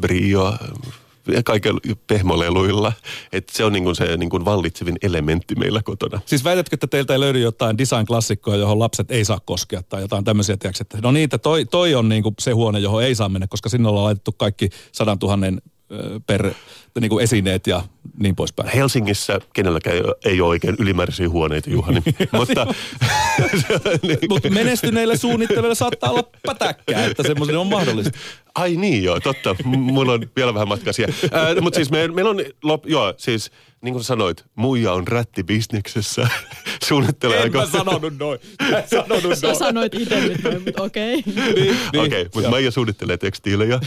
brio 0.00 0.54
kaikilla 1.44 1.80
pehmoleluilla. 2.06 2.92
Et 3.32 3.48
se 3.48 3.64
on 3.64 3.72
niin 3.72 3.84
kuin 3.84 3.96
se 3.96 4.16
niin 4.16 4.30
kuin 4.30 4.44
vallitsevin 4.44 4.96
elementti 5.02 5.54
meillä 5.54 5.82
kotona. 5.82 6.20
Siis 6.26 6.44
väitätkö, 6.44 6.76
että 6.76 6.86
teiltä 6.86 7.12
ei 7.12 7.20
löydy 7.20 7.40
jotain 7.40 7.78
design-klassikkoa, 7.78 8.56
johon 8.56 8.78
lapset 8.78 9.10
ei 9.10 9.24
saa 9.24 9.40
koskea 9.44 9.82
tai 9.82 10.00
jotain 10.00 10.24
tämmöisiä, 10.24 10.56
tiedätkö, 10.56 10.82
että 10.82 10.98
no 11.02 11.12
niitä, 11.12 11.38
toi, 11.38 11.64
toi 11.64 11.94
on 11.94 12.08
niinku 12.08 12.34
se 12.38 12.50
huone, 12.50 12.78
johon 12.78 13.02
ei 13.02 13.14
saa 13.14 13.28
mennä, 13.28 13.46
koska 13.46 13.68
sinne 13.68 13.88
ollaan 13.88 14.04
laitettu 14.04 14.32
kaikki 14.32 14.68
sadan 14.92 15.18
tuhannen 15.18 15.62
per 16.26 16.54
niin 17.00 17.08
kuin 17.08 17.24
esineet 17.24 17.66
ja 17.66 17.82
niin 18.18 18.36
poispäin. 18.36 18.68
Helsingissä 18.68 19.40
kenelläkään 19.52 19.96
ei 19.96 20.02
ole, 20.02 20.14
ei 20.24 20.40
ole 20.40 20.48
oikein 20.48 20.76
ylimääräisiä 20.78 21.28
huoneita, 21.28 21.70
Juhani. 21.70 22.02
Mutta 22.32 22.66
niin. 24.02 24.18
Mutta 24.28 24.50
menestyneille 24.50 25.16
suunnittelijoille 25.16 25.74
saattaa 25.74 26.10
olla 26.10 26.24
pätäkkää, 26.46 27.04
että 27.06 27.22
semmoisen 27.22 27.56
on 27.58 27.66
mahdollista. 27.66 28.18
Ai 28.54 28.76
niin 28.76 29.04
joo, 29.04 29.20
totta. 29.20 29.56
Mulla 29.64 30.12
on 30.12 30.26
vielä 30.36 30.54
vähän 30.54 30.68
matkaa 30.68 30.92
siihen. 30.92 31.14
Äh, 31.24 31.62
Mutta 31.62 31.76
siis 31.76 31.90
meillä 31.90 32.14
meil 32.14 32.26
on, 32.26 32.40
lop, 32.62 32.86
joo, 32.86 33.14
siis 33.16 33.50
niin 33.82 33.92
kuin 33.94 34.04
sä 34.04 34.06
sanoit, 34.06 34.44
muija 34.54 34.92
on 34.92 35.08
rätti 35.08 35.44
bisneksessä. 35.44 36.28
Suunnittelee 36.84 37.36
En 37.36 37.42
aika... 37.42 37.58
mä 37.58 37.66
sanonut 37.66 38.18
noin. 38.18 38.40
Mä 38.70 38.78
en 38.78 38.88
sanonut 38.88 39.38
Sä 39.38 39.46
noin. 39.46 39.58
sanoit 39.58 39.94
itse 39.94 40.20
nyt 40.20 40.42
noin, 40.42 40.62
mutta 40.62 40.82
okei. 40.82 41.22
Niin, 41.26 41.54
niin. 41.54 41.76
Okei, 41.88 42.06
okay, 42.06 42.28
mutta. 42.34 42.50
Maija 42.50 42.70
suunnittelee 42.70 43.16
tekstiilejä. 43.16 43.80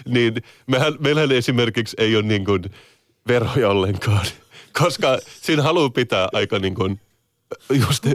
niin 0.14 0.34
mehän, 0.66 0.94
meillähän 0.98 1.32
esimerkiksi 1.32 1.96
ei 1.98 2.16
ole 2.16 2.24
niin 2.24 2.44
kuin 2.44 2.62
veroja 3.28 3.68
ollenkaan. 3.68 4.26
Koska 4.82 5.18
siinä 5.24 5.62
haluaa 5.62 5.90
pitää 5.90 6.28
aika 6.32 6.58
niin 6.58 6.74
kuin, 6.74 7.00
just, 7.70 8.06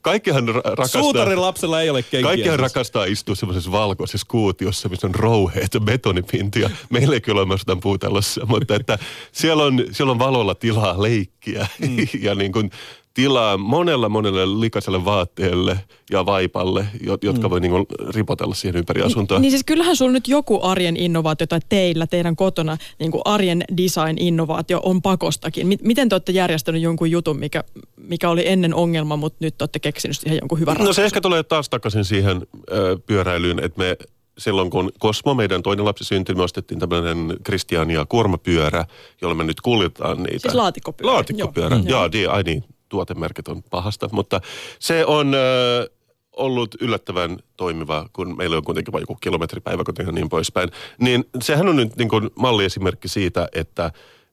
kaikkihan 0.00 0.48
ra- 0.48 0.62
rakastaa... 0.64 1.02
Suutarin 1.02 1.40
lapsella 1.40 1.82
ei 1.82 1.90
ole 1.90 2.02
kenkiä. 2.02 2.28
Kaikkihan 2.28 2.58
siis. 2.58 2.72
rakastaa 2.72 3.04
istua 3.04 3.34
semmoisessa 3.34 3.72
valkoisessa 3.72 4.26
kuutiossa, 4.30 4.88
missä 4.88 5.06
on 5.06 5.14
rouheet 5.14 5.74
ja 5.74 5.80
betonipintia. 5.80 6.70
Meillä 6.90 7.14
ei 7.14 7.20
kyllä 7.20 7.40
ole 7.40 7.48
myöskään 7.48 7.80
puutalossa, 7.80 8.46
mutta 8.46 8.74
että 8.74 8.98
siellä 9.32 9.64
on, 9.64 9.84
siellä 9.90 10.10
on 10.10 10.18
valolla 10.18 10.54
tilaa 10.54 11.02
leikkiä 11.02 11.66
mm. 11.80 11.96
ja 12.20 12.34
niin 12.34 12.52
kuin 12.52 12.70
tilaa 13.14 13.56
monella 13.58 14.08
monelle 14.08 14.60
likaiselle 14.60 15.04
vaatteelle 15.04 15.78
ja 16.10 16.26
vaipalle, 16.26 16.86
jo- 17.06 17.18
jotka 17.22 17.48
mm. 17.48 17.50
voi 17.50 17.60
niin 17.60 17.70
kuin 17.70 17.86
ripotella 18.14 18.54
siihen 18.54 18.76
ympäri 18.76 19.02
asuntoa. 19.02 19.38
Niin 19.38 19.50
siis 19.50 19.64
kyllähän 19.64 19.96
sulla 19.96 20.12
nyt 20.12 20.28
joku 20.28 20.60
arjen 20.62 20.96
innovaatio 20.96 21.46
tai 21.46 21.60
teillä, 21.68 22.06
teidän 22.06 22.36
kotona, 22.36 22.76
niin 22.98 23.10
kuin 23.10 23.22
arjen 23.24 23.64
design-innovaatio 23.76 24.80
on 24.82 25.02
pakostakin. 25.02 25.66
Mi- 25.66 25.78
miten 25.82 26.08
te 26.08 26.14
olette 26.14 26.32
järjestänyt 26.32 26.82
jonkun 26.82 27.10
jutun, 27.10 27.38
mikä, 27.38 27.64
mikä 27.96 28.30
oli 28.30 28.48
ennen 28.48 28.74
ongelma, 28.74 29.16
mutta 29.16 29.38
nyt 29.40 29.62
olette 29.62 29.78
keksinyt 29.78 30.18
siihen 30.18 30.38
jonkun 30.42 30.60
hyvän 30.60 30.72
No 30.72 30.78
ratkaisun? 30.78 30.94
se 30.94 31.04
ehkä 31.04 31.20
tulee 31.20 31.42
taas 31.42 31.68
takaisin 31.68 32.04
siihen 32.04 32.46
ö, 32.72 32.98
pyöräilyyn, 33.06 33.58
että 33.64 33.78
me 33.78 33.96
silloin 34.38 34.70
kun 34.70 34.92
Kosmo, 34.98 35.34
meidän 35.34 35.62
toinen 35.62 35.84
lapsi 35.84 36.04
syntyi, 36.04 36.34
me 36.34 36.42
ostettiin 36.42 36.80
tämmöinen 36.80 37.36
Kristiania 37.44 38.06
kuormapyörä, 38.08 38.84
jolla 39.22 39.34
me 39.34 39.44
nyt 39.44 39.60
kuljetaan 39.60 40.22
niitä. 40.22 40.38
Siis 40.38 40.54
laatikkopyörä. 40.54 41.12
Laatikkopyörä, 41.14 41.76
Joo. 41.76 41.84
joo. 41.86 42.12
Di, 42.12 42.26
ai 42.26 42.42
niin, 42.42 42.64
tuotemerkit 42.94 43.48
on 43.48 43.62
pahasta, 43.62 44.08
mutta 44.12 44.40
se 44.78 45.04
on 45.04 45.34
ö, 45.34 45.90
ollut 46.32 46.74
yllättävän 46.80 47.38
toimiva, 47.56 48.08
kun 48.12 48.36
meillä 48.36 48.56
on 48.56 48.64
kuitenkin 48.64 48.92
vain 48.92 49.02
joku 49.02 49.14
kilometripäiväkoti 49.14 50.02
ja 50.02 50.12
niin 50.12 50.28
poispäin. 50.28 50.70
Niin 50.98 51.24
sehän 51.42 51.68
on 51.68 51.76
nyt 51.76 51.96
niin 51.96 52.08
kuin 52.08 52.30
malliesimerkki 52.34 53.08
siitä, 53.08 53.48
että, 53.52 53.90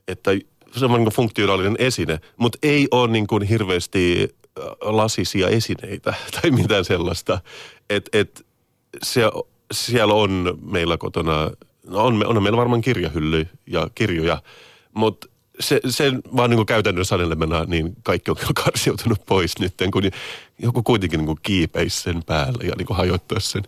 että 0.07 0.31
se 0.71 0.85
on 0.85 0.91
niin 0.91 1.13
funktionaalinen 1.13 1.75
esine, 1.79 2.19
mutta 2.37 2.57
ei 2.63 2.87
ole 2.91 3.11
niin 3.11 3.27
kuin 3.27 3.43
hirveästi 3.43 4.35
lasisia 4.81 5.47
esineitä 5.47 6.13
tai 6.41 6.51
mitään 6.51 6.85
sellaista. 6.85 7.41
Että 7.89 8.17
et, 8.19 8.45
se, 9.03 9.21
siellä 9.71 10.13
on 10.13 10.59
meillä 10.61 10.97
kotona, 10.97 11.51
no 11.87 12.05
on, 12.05 12.25
on 12.25 12.43
meillä 12.43 12.57
varmaan 12.57 12.81
kirjahylly 12.81 13.47
ja 13.67 13.89
kirjoja, 13.95 14.41
mutta 14.93 15.27
se, 15.61 15.79
sen 15.89 16.21
vaan 16.35 16.49
niin 16.49 16.57
kuin 16.57 16.65
käytännön 16.65 17.05
sanelemana, 17.05 17.63
niin 17.63 17.95
kaikki 18.03 18.31
on 18.31 18.37
karsiutunut 18.65 19.25
pois 19.25 19.59
nyt, 19.59 19.73
kun 19.93 20.03
joku 20.59 20.83
kuitenkin 20.83 21.17
niin 21.17 21.25
kuin 21.25 21.39
kiipeisi 21.43 22.01
sen 22.01 22.23
päälle 22.23 22.63
ja 22.63 22.73
niin 22.77 22.87
kuin 22.87 22.97
hajoittaisi 22.97 23.49
sen. 23.49 23.63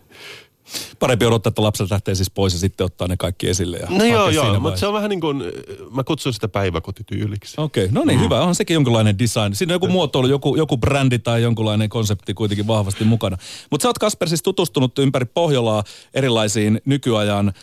Parempi 0.98 1.26
odottaa, 1.26 1.48
että 1.48 1.62
lapset 1.62 1.90
lähtee 1.90 2.14
siis 2.14 2.30
pois 2.30 2.52
ja 2.52 2.58
sitten 2.58 2.84
ottaa 2.84 3.08
ne 3.08 3.16
kaikki 3.16 3.48
esille. 3.48 3.76
Ja 3.76 3.86
No 3.90 4.04
joo, 4.04 4.28
joo, 4.28 4.60
mutta 4.60 4.80
se 4.80 4.86
on 4.86 4.94
vähän 4.94 5.10
niin 5.10 5.20
kuin, 5.20 5.42
mä 5.90 6.04
kutsun 6.04 6.32
sitä 6.32 6.48
päiväkotityyliksi. 6.48 7.54
Okei, 7.60 7.88
no 7.92 8.04
niin, 8.04 8.20
hyvä. 8.20 8.40
On 8.40 8.54
sekin 8.54 8.74
jonkunlainen 8.74 9.18
design. 9.18 9.54
Siinä 9.54 9.72
on 9.72 9.74
joku 9.74 9.88
muotoilu, 9.88 10.26
joku, 10.26 10.56
joku 10.56 10.76
brändi 10.76 11.18
tai 11.18 11.42
jonkunlainen 11.42 11.88
konsepti 11.88 12.34
kuitenkin 12.34 12.66
vahvasti 12.66 13.04
mukana. 13.04 13.36
Mutta 13.70 13.82
sä 13.82 13.88
oot 13.88 13.98
Kasper 13.98 14.28
siis 14.28 14.42
tutustunut 14.42 14.98
ympäri 14.98 15.24
Pohjolaa 15.24 15.84
erilaisiin 16.14 16.80
nykyajan 16.84 17.48
äh, 17.48 17.54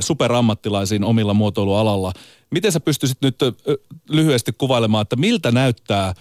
superammattilaisiin 0.00 1.04
omilla 1.04 1.34
muotoilualalla. 1.34 2.12
Miten 2.50 2.72
sä 2.72 2.80
pystyisit 2.80 3.18
nyt 3.22 3.36
lyhyesti 4.10 4.52
kuvailemaan, 4.58 5.02
että 5.02 5.16
miltä 5.16 5.50
näyttää 5.50 6.14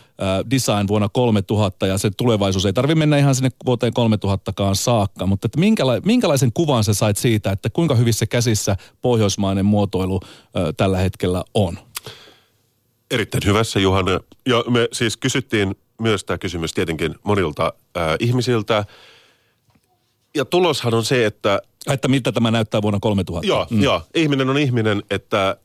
design 0.52 0.88
vuonna 0.88 1.10
3000 1.10 1.88
ja 1.88 1.98
se 1.98 2.12
tulevaisuus? 2.18 2.66
Ei 2.66 2.74
tarvitse 2.74 3.00
mennä 3.00 3.18
ihan 3.18 3.36
sinne 3.36 3.50
vuoteen 3.66 3.94
3000kaan 3.94 4.76
saakka, 4.76 5.26
mutta 5.26 5.46
että 5.46 5.60
minkäla- 5.60 6.02
minkälaisen 6.06 6.54
kuvan 6.54 6.84
sä 6.84 6.94
sait 6.94 7.18
siitä, 7.18 7.52
että 7.52 7.70
kuinka 7.70 7.96
hyvissä 7.96 8.26
käsissä 8.26 8.76
pohjoismainen 9.02 9.66
muotoilu 9.66 10.20
tällä 10.78 10.98
hetkellä 10.98 11.44
on? 11.54 11.80
Erittäin 13.12 13.46
hyvässä, 13.46 13.80
Juhana. 13.80 14.20
Ja 14.46 14.64
me 14.70 14.88
siis 14.92 15.18
kysyttiin 15.18 15.76
myös 16.02 16.24
tämä 16.24 16.38
kysymys 16.38 16.74
tietenkin 16.74 17.16
monilta 17.24 17.74
äh, 17.98 18.04
ihmisiltä. 18.20 18.86
Ja 20.36 20.46
tuloshan 20.46 20.94
on 20.94 21.06
se, 21.06 21.26
että... 21.26 21.62
Että 21.90 22.08
miltä 22.08 22.32
tämä 22.32 22.52
näyttää 22.52 22.82
vuonna 22.82 23.00
3000? 23.02 23.48
Joo, 23.48 23.68
mm. 23.70 23.84
joo. 23.84 24.02
Ihminen 24.16 24.50
on 24.50 24.58
ihminen, 24.58 25.04
että, 25.10 25.58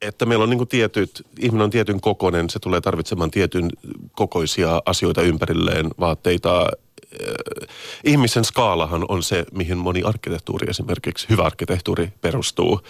että 0.00 0.26
meillä 0.26 0.42
on 0.42 0.50
niin 0.50 0.68
tietyt, 0.68 1.26
ihminen 1.38 1.64
on 1.64 1.70
tietyn 1.70 2.00
kokoinen, 2.00 2.50
se 2.50 2.58
tulee 2.58 2.80
tarvitsemaan 2.80 3.30
tietyn 3.30 3.70
kokoisia 4.12 4.82
asioita 4.86 5.22
ympärilleen, 5.22 5.90
vaatteita. 6.00 6.60
Äh, 6.60 7.68
ihmisen 8.04 8.44
skaalahan 8.44 9.04
on 9.08 9.22
se, 9.22 9.46
mihin 9.52 9.78
moni 9.78 10.02
arkkitehtuuri 10.02 10.70
esimerkiksi, 10.70 11.28
hyvä 11.28 11.42
arkkitehtuuri 11.42 12.12
perustuu. 12.20 12.80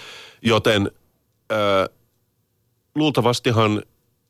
Joten 0.42 0.90
äh, 1.52 1.96
luultavastihan 2.94 3.82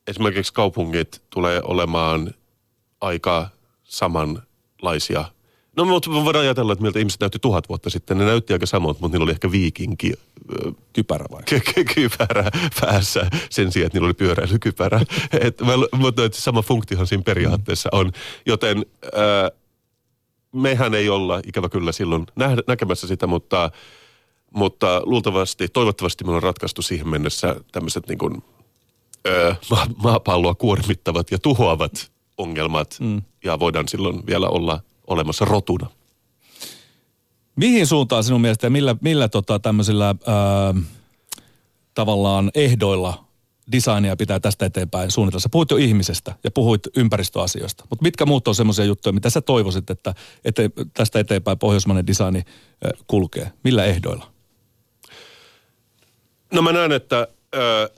esimerkiksi 0.06 0.52
kaupungit 0.52 1.22
tulee 1.30 1.60
olemaan 1.64 2.34
aika 3.00 3.48
samanlaisia. 3.84 5.24
No 5.76 5.84
mutta 5.84 6.10
me 6.10 6.24
voidaan 6.24 6.44
ajatella, 6.44 6.72
että 6.72 6.82
miltä 6.82 6.98
ihmiset 6.98 7.20
näytti 7.20 7.38
tuhat 7.38 7.68
vuotta 7.68 7.90
sitten. 7.90 8.18
Ne 8.18 8.24
näytti 8.24 8.52
aika 8.52 8.66
samalta, 8.66 8.98
mutta 9.00 9.14
niillä 9.14 9.24
oli 9.24 9.32
ehkä 9.32 9.50
viikinki 9.50 10.12
Kypärä 10.92 11.26
vai? 11.30 11.42
kypärä 11.94 12.50
päässä 12.80 13.30
sen 13.50 13.72
sijaan, 13.72 13.86
että 13.86 13.96
niillä 13.96 14.06
oli 14.06 14.14
pyöräilykypärä. 14.14 15.00
Et, 15.46 15.58
mutta 15.92 16.24
et 16.24 16.34
sama 16.34 16.62
funktiohan 16.62 17.06
siinä 17.06 17.22
periaatteessa 17.22 17.88
on. 17.92 18.12
Joten 18.46 18.86
ää, 19.12 19.50
mehän 20.52 20.94
ei 20.94 21.08
olla 21.08 21.40
ikävä 21.46 21.68
kyllä 21.68 21.92
silloin 21.92 22.26
nä- 22.36 22.56
näkemässä 22.66 23.06
sitä, 23.06 23.26
mutta, 23.26 23.70
mutta 24.54 25.02
luultavasti, 25.04 25.68
toivottavasti 25.68 26.24
meillä 26.24 26.36
on 26.36 26.42
ratkaistu 26.42 26.82
siihen 26.82 27.08
mennessä 27.08 27.56
tämmöiset 27.72 28.08
niin 28.08 28.18
kuin, 28.18 28.44
ää, 29.24 29.56
maapalloa 29.96 30.54
kuormittavat 30.54 31.30
ja 31.30 31.38
tuhoavat 31.38 32.12
ongelmat. 32.38 32.96
Mm. 33.00 33.22
Ja 33.44 33.58
voidaan 33.58 33.88
silloin 33.88 34.26
vielä 34.26 34.48
olla 34.48 34.80
olemassa 35.06 35.44
rotuna. 35.44 35.90
Mihin 37.56 37.86
suuntaan 37.86 38.24
sinun 38.24 38.40
mielestä 38.40 38.66
ja 38.66 38.70
millä, 38.70 38.96
millä 39.00 39.28
tota 39.28 39.58
tämmöisillä 39.58 40.06
ää, 40.06 40.14
tavallaan 41.94 42.50
ehdoilla 42.54 43.24
designia 43.72 44.16
pitää 44.16 44.40
tästä 44.40 44.66
eteenpäin 44.66 45.10
suunnitella? 45.10 45.40
Sä 45.40 45.48
puhuit 45.48 45.70
jo 45.70 45.76
ihmisestä 45.76 46.34
ja 46.44 46.50
puhuit 46.50 46.80
ympäristöasioista, 46.96 47.84
mutta 47.90 48.02
mitkä 48.02 48.26
muut 48.26 48.48
on 48.48 48.54
semmoisia 48.54 48.84
juttuja, 48.84 49.12
mitä 49.12 49.30
sä 49.30 49.40
toivoisit, 49.40 49.90
että, 49.90 50.14
että 50.44 50.62
tästä 50.94 51.18
eteenpäin 51.18 51.58
pohjoismainen 51.58 52.06
designi 52.06 52.42
ää, 52.84 52.90
kulkee? 53.06 53.52
Millä 53.64 53.84
ehdoilla? 53.84 54.32
No 56.52 56.62
mä 56.62 56.72
näen, 56.72 56.92
että 56.92 57.28
ö, 57.54 57.90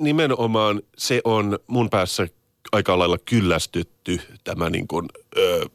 nimenomaan 0.00 0.82
se 0.96 1.20
on 1.24 1.58
mun 1.66 1.90
päässä 1.90 2.26
aika 2.72 2.98
lailla 2.98 3.18
kyllästytty 3.18 4.20
tämä 4.44 4.70
niin 4.70 4.88
kuin, 4.88 5.06
ö, 5.36 5.66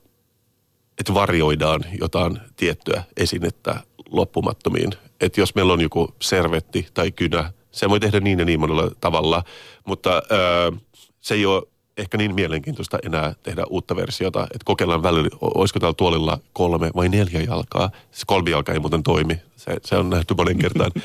että 1.04 1.14
varjoidaan 1.14 1.82
jotain 2.00 2.40
tiettyä 2.56 3.04
esinettä 3.18 3.80
loppumattomiin. 4.10 4.92
Että 5.22 5.42
jos 5.42 5.56
meillä 5.56 5.74
on 5.74 5.82
joku 5.82 6.16
servetti 6.22 6.88
tai 6.94 7.12
kynä, 7.12 7.54
se 7.72 7.90
voi 7.90 8.00
tehdä 8.00 8.20
niin 8.20 8.40
ja 8.40 8.46
niin 8.46 8.60
monella 8.60 8.92
tavalla, 9.02 9.44
mutta 9.86 10.22
ö, 10.32 10.72
se 11.20 11.34
ei 11.34 11.46
ole 11.46 11.64
ehkä 11.98 12.18
niin 12.18 12.36
mielenkiintoista 12.36 13.00
enää 13.06 13.36
tehdä 13.44 13.64
uutta 13.70 13.96
versiota, 13.96 14.44
että 14.44 14.66
kokeillaan 14.66 15.04
välillä, 15.04 15.30
olisiko 15.42 15.80
täällä 15.80 15.94
tuolilla 15.98 16.40
kolme 16.54 16.92
vai 16.96 17.10
neljä 17.10 17.42
jalkaa. 17.42 17.92
Se 18.12 18.24
kolmi 18.28 18.52
jalka 18.52 18.74
ei 18.74 18.80
muuten 18.80 19.04
toimi, 19.04 19.42
se, 19.56 19.76
se 19.86 19.98
on 19.98 20.10
nähty 20.10 20.34
monen 20.34 20.58
kertaan. 20.58 20.92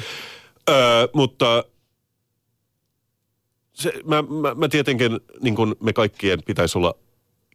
Ö, 0.70 1.08
mutta 1.12 1.64
se, 3.72 3.92
mä, 4.04 4.22
mä, 4.22 4.54
mä 4.54 4.68
tietenkin, 4.68 5.20
niin 5.40 5.54
kuin 5.54 5.74
me 5.80 5.92
kaikkien 5.92 6.42
pitäisi 6.46 6.78
olla 6.78 6.94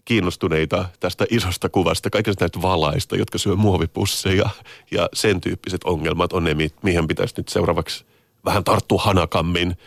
kiinnostuneita 0.05 0.85
tästä 0.99 1.25
isosta 1.29 1.69
kuvasta, 1.69 2.09
kaikista 2.09 2.43
näitä 2.43 2.61
valaista, 2.61 3.15
jotka 3.15 3.37
syö 3.37 3.55
muovipusseja 3.55 4.49
ja 4.91 5.09
sen 5.13 5.41
tyyppiset 5.41 5.83
ongelmat 5.83 6.33
on 6.33 6.43
ne, 6.43 6.55
mihin 6.83 7.07
pitäisi 7.07 7.33
nyt 7.37 7.47
seuraavaksi 7.47 8.05
vähän 8.45 8.63
tarttua 8.63 9.01
hanakammin, 9.01 9.77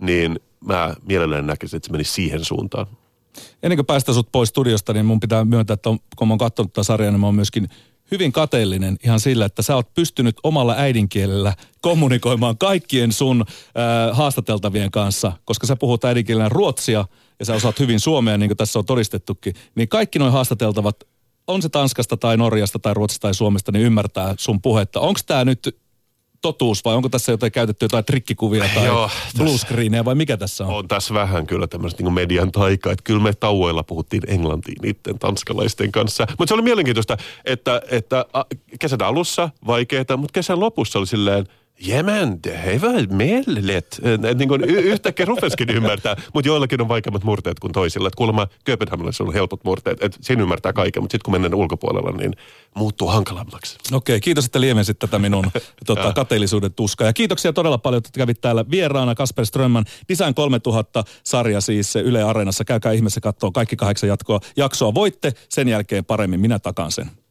niin 0.00 0.40
mä 0.64 0.94
mielelläni 1.08 1.46
näkisin, 1.46 1.76
että 1.76 1.86
se 1.86 1.92
menisi 1.92 2.12
siihen 2.12 2.44
suuntaan. 2.44 2.86
Ennen 3.62 3.76
kuin 3.76 3.86
päästä 3.86 4.12
sut 4.12 4.32
pois 4.32 4.48
studiosta, 4.48 4.92
niin 4.92 5.06
mun 5.06 5.20
pitää 5.20 5.44
myöntää, 5.44 5.74
että 5.74 5.90
kun 6.16 6.28
mä 6.28 6.32
oon 6.32 6.38
katsonut 6.38 6.72
tätä 6.72 6.82
sarjaa, 6.82 7.10
niin 7.10 7.20
mä 7.20 7.26
oon 7.26 7.34
myöskin 7.34 7.68
hyvin 8.10 8.32
kateellinen 8.32 8.96
ihan 9.04 9.20
sillä, 9.20 9.44
että 9.44 9.62
sä 9.62 9.74
oot 9.74 9.94
pystynyt 9.94 10.36
omalla 10.42 10.74
äidinkielellä 10.78 11.54
kommunikoimaan 11.80 12.58
kaikkien 12.58 13.12
sun 13.12 13.44
äh, 13.48 14.16
haastateltavien 14.16 14.90
kanssa, 14.90 15.32
koska 15.44 15.66
sä 15.66 15.76
puhut 15.76 16.04
äidinkielellä 16.04 16.48
ruotsia 16.48 17.04
ja 17.38 17.44
sä 17.44 17.54
osaat 17.54 17.78
hyvin 17.78 18.00
suomea, 18.00 18.38
niin 18.38 18.48
kuin 18.48 18.56
tässä 18.56 18.78
on 18.78 18.84
todistettukin, 18.84 19.54
niin 19.74 19.88
kaikki 19.88 20.18
noin 20.18 20.32
haastateltavat, 20.32 20.96
on 21.46 21.62
se 21.62 21.68
Tanskasta 21.68 22.16
tai 22.16 22.36
Norjasta 22.36 22.78
tai 22.78 22.94
Ruotsista 22.94 23.22
tai 23.22 23.34
Suomesta, 23.34 23.72
niin 23.72 23.84
ymmärtää 23.84 24.34
sun 24.38 24.62
puhetta. 24.62 25.00
Onko 25.00 25.20
tämä 25.26 25.44
nyt 25.44 25.76
totuus 26.42 26.84
vai 26.84 26.94
onko 26.94 27.08
tässä 27.08 27.32
jotain 27.32 27.52
käytetty 27.52 27.84
jotain 27.84 28.04
trikkikuvia 28.04 28.64
tai 28.74 28.86
Joo, 28.86 29.10
bluescreenejä 29.38 30.04
vai 30.04 30.14
mikä 30.14 30.36
tässä 30.36 30.66
on? 30.66 30.74
On 30.74 30.88
tässä 30.88 31.14
vähän 31.14 31.46
kyllä 31.46 31.66
tämmöistä 31.66 32.02
niin 32.02 32.12
median 32.12 32.52
taika, 32.52 32.92
että 32.92 33.02
kyllä 33.04 33.20
me 33.20 33.32
tauoilla 33.32 33.82
puhuttiin 33.82 34.22
englantiin 34.26 34.78
niiden 34.82 35.18
tanskalaisten 35.18 35.92
kanssa. 35.92 36.26
Mutta 36.38 36.48
se 36.48 36.54
oli 36.54 36.62
mielenkiintoista, 36.62 37.16
että, 37.44 37.82
että 37.90 38.24
kesän 38.80 39.02
alussa 39.02 39.50
vaikeaa, 39.66 40.16
mutta 40.16 40.32
kesän 40.32 40.60
lopussa 40.60 40.98
oli 40.98 41.06
silleen, 41.06 41.46
Jamen, 41.80 42.42
det 42.44 42.82
var 42.82 43.06
miellet. 43.10 44.00
Niin 44.34 44.48
kuin 44.48 44.64
y- 44.70 44.80
yhtäkkiä 44.80 45.26
rupeskin 45.26 45.70
ymmärtää, 45.70 46.16
mutta 46.34 46.48
joillakin 46.48 46.80
on 46.80 46.88
vaikeammat 46.88 47.24
murteet 47.24 47.60
kuin 47.60 47.72
toisilla. 47.72 48.08
Että 48.08 48.16
kuulemma 48.16 48.46
Kööpenhaminassa 48.64 49.24
on 49.24 49.32
helpot 49.32 49.64
murteet, 49.64 50.02
että 50.02 50.18
siinä 50.20 50.42
ymmärtää 50.42 50.72
kaiken, 50.72 51.02
mutta 51.02 51.14
sitten 51.14 51.24
kun 51.24 51.34
mennään 51.34 51.54
ulkopuolella, 51.54 52.10
niin 52.10 52.32
muuttuu 52.74 53.08
hankalammaksi. 53.08 53.78
Okei, 53.92 54.20
kiitos, 54.20 54.44
että 54.44 54.60
lievensit 54.60 54.98
tätä 54.98 55.18
minun 55.18 55.50
tota, 55.86 56.12
kateellisuuden 56.12 56.74
tuskaa. 56.74 57.06
Ja 57.06 57.12
kiitoksia 57.12 57.52
todella 57.52 57.78
paljon, 57.78 57.98
että 57.98 58.10
kävit 58.18 58.40
täällä 58.40 58.64
vieraana. 58.70 59.14
Kasper 59.14 59.46
Strömman, 59.46 59.84
Design 60.08 60.34
3000-sarja 60.40 61.60
siis 61.60 61.96
Yle 61.96 62.22
Areenassa. 62.22 62.64
Käykää 62.64 62.92
ihmeessä 62.92 63.20
katsoa 63.20 63.50
kaikki 63.50 63.76
kahdeksan 63.76 64.08
jatkoa, 64.08 64.40
jaksoa. 64.56 64.94
Voitte 64.94 65.32
sen 65.48 65.68
jälkeen 65.68 66.04
paremmin, 66.04 66.40
minä 66.40 66.58
takaan 66.58 66.92
sen. 66.92 67.10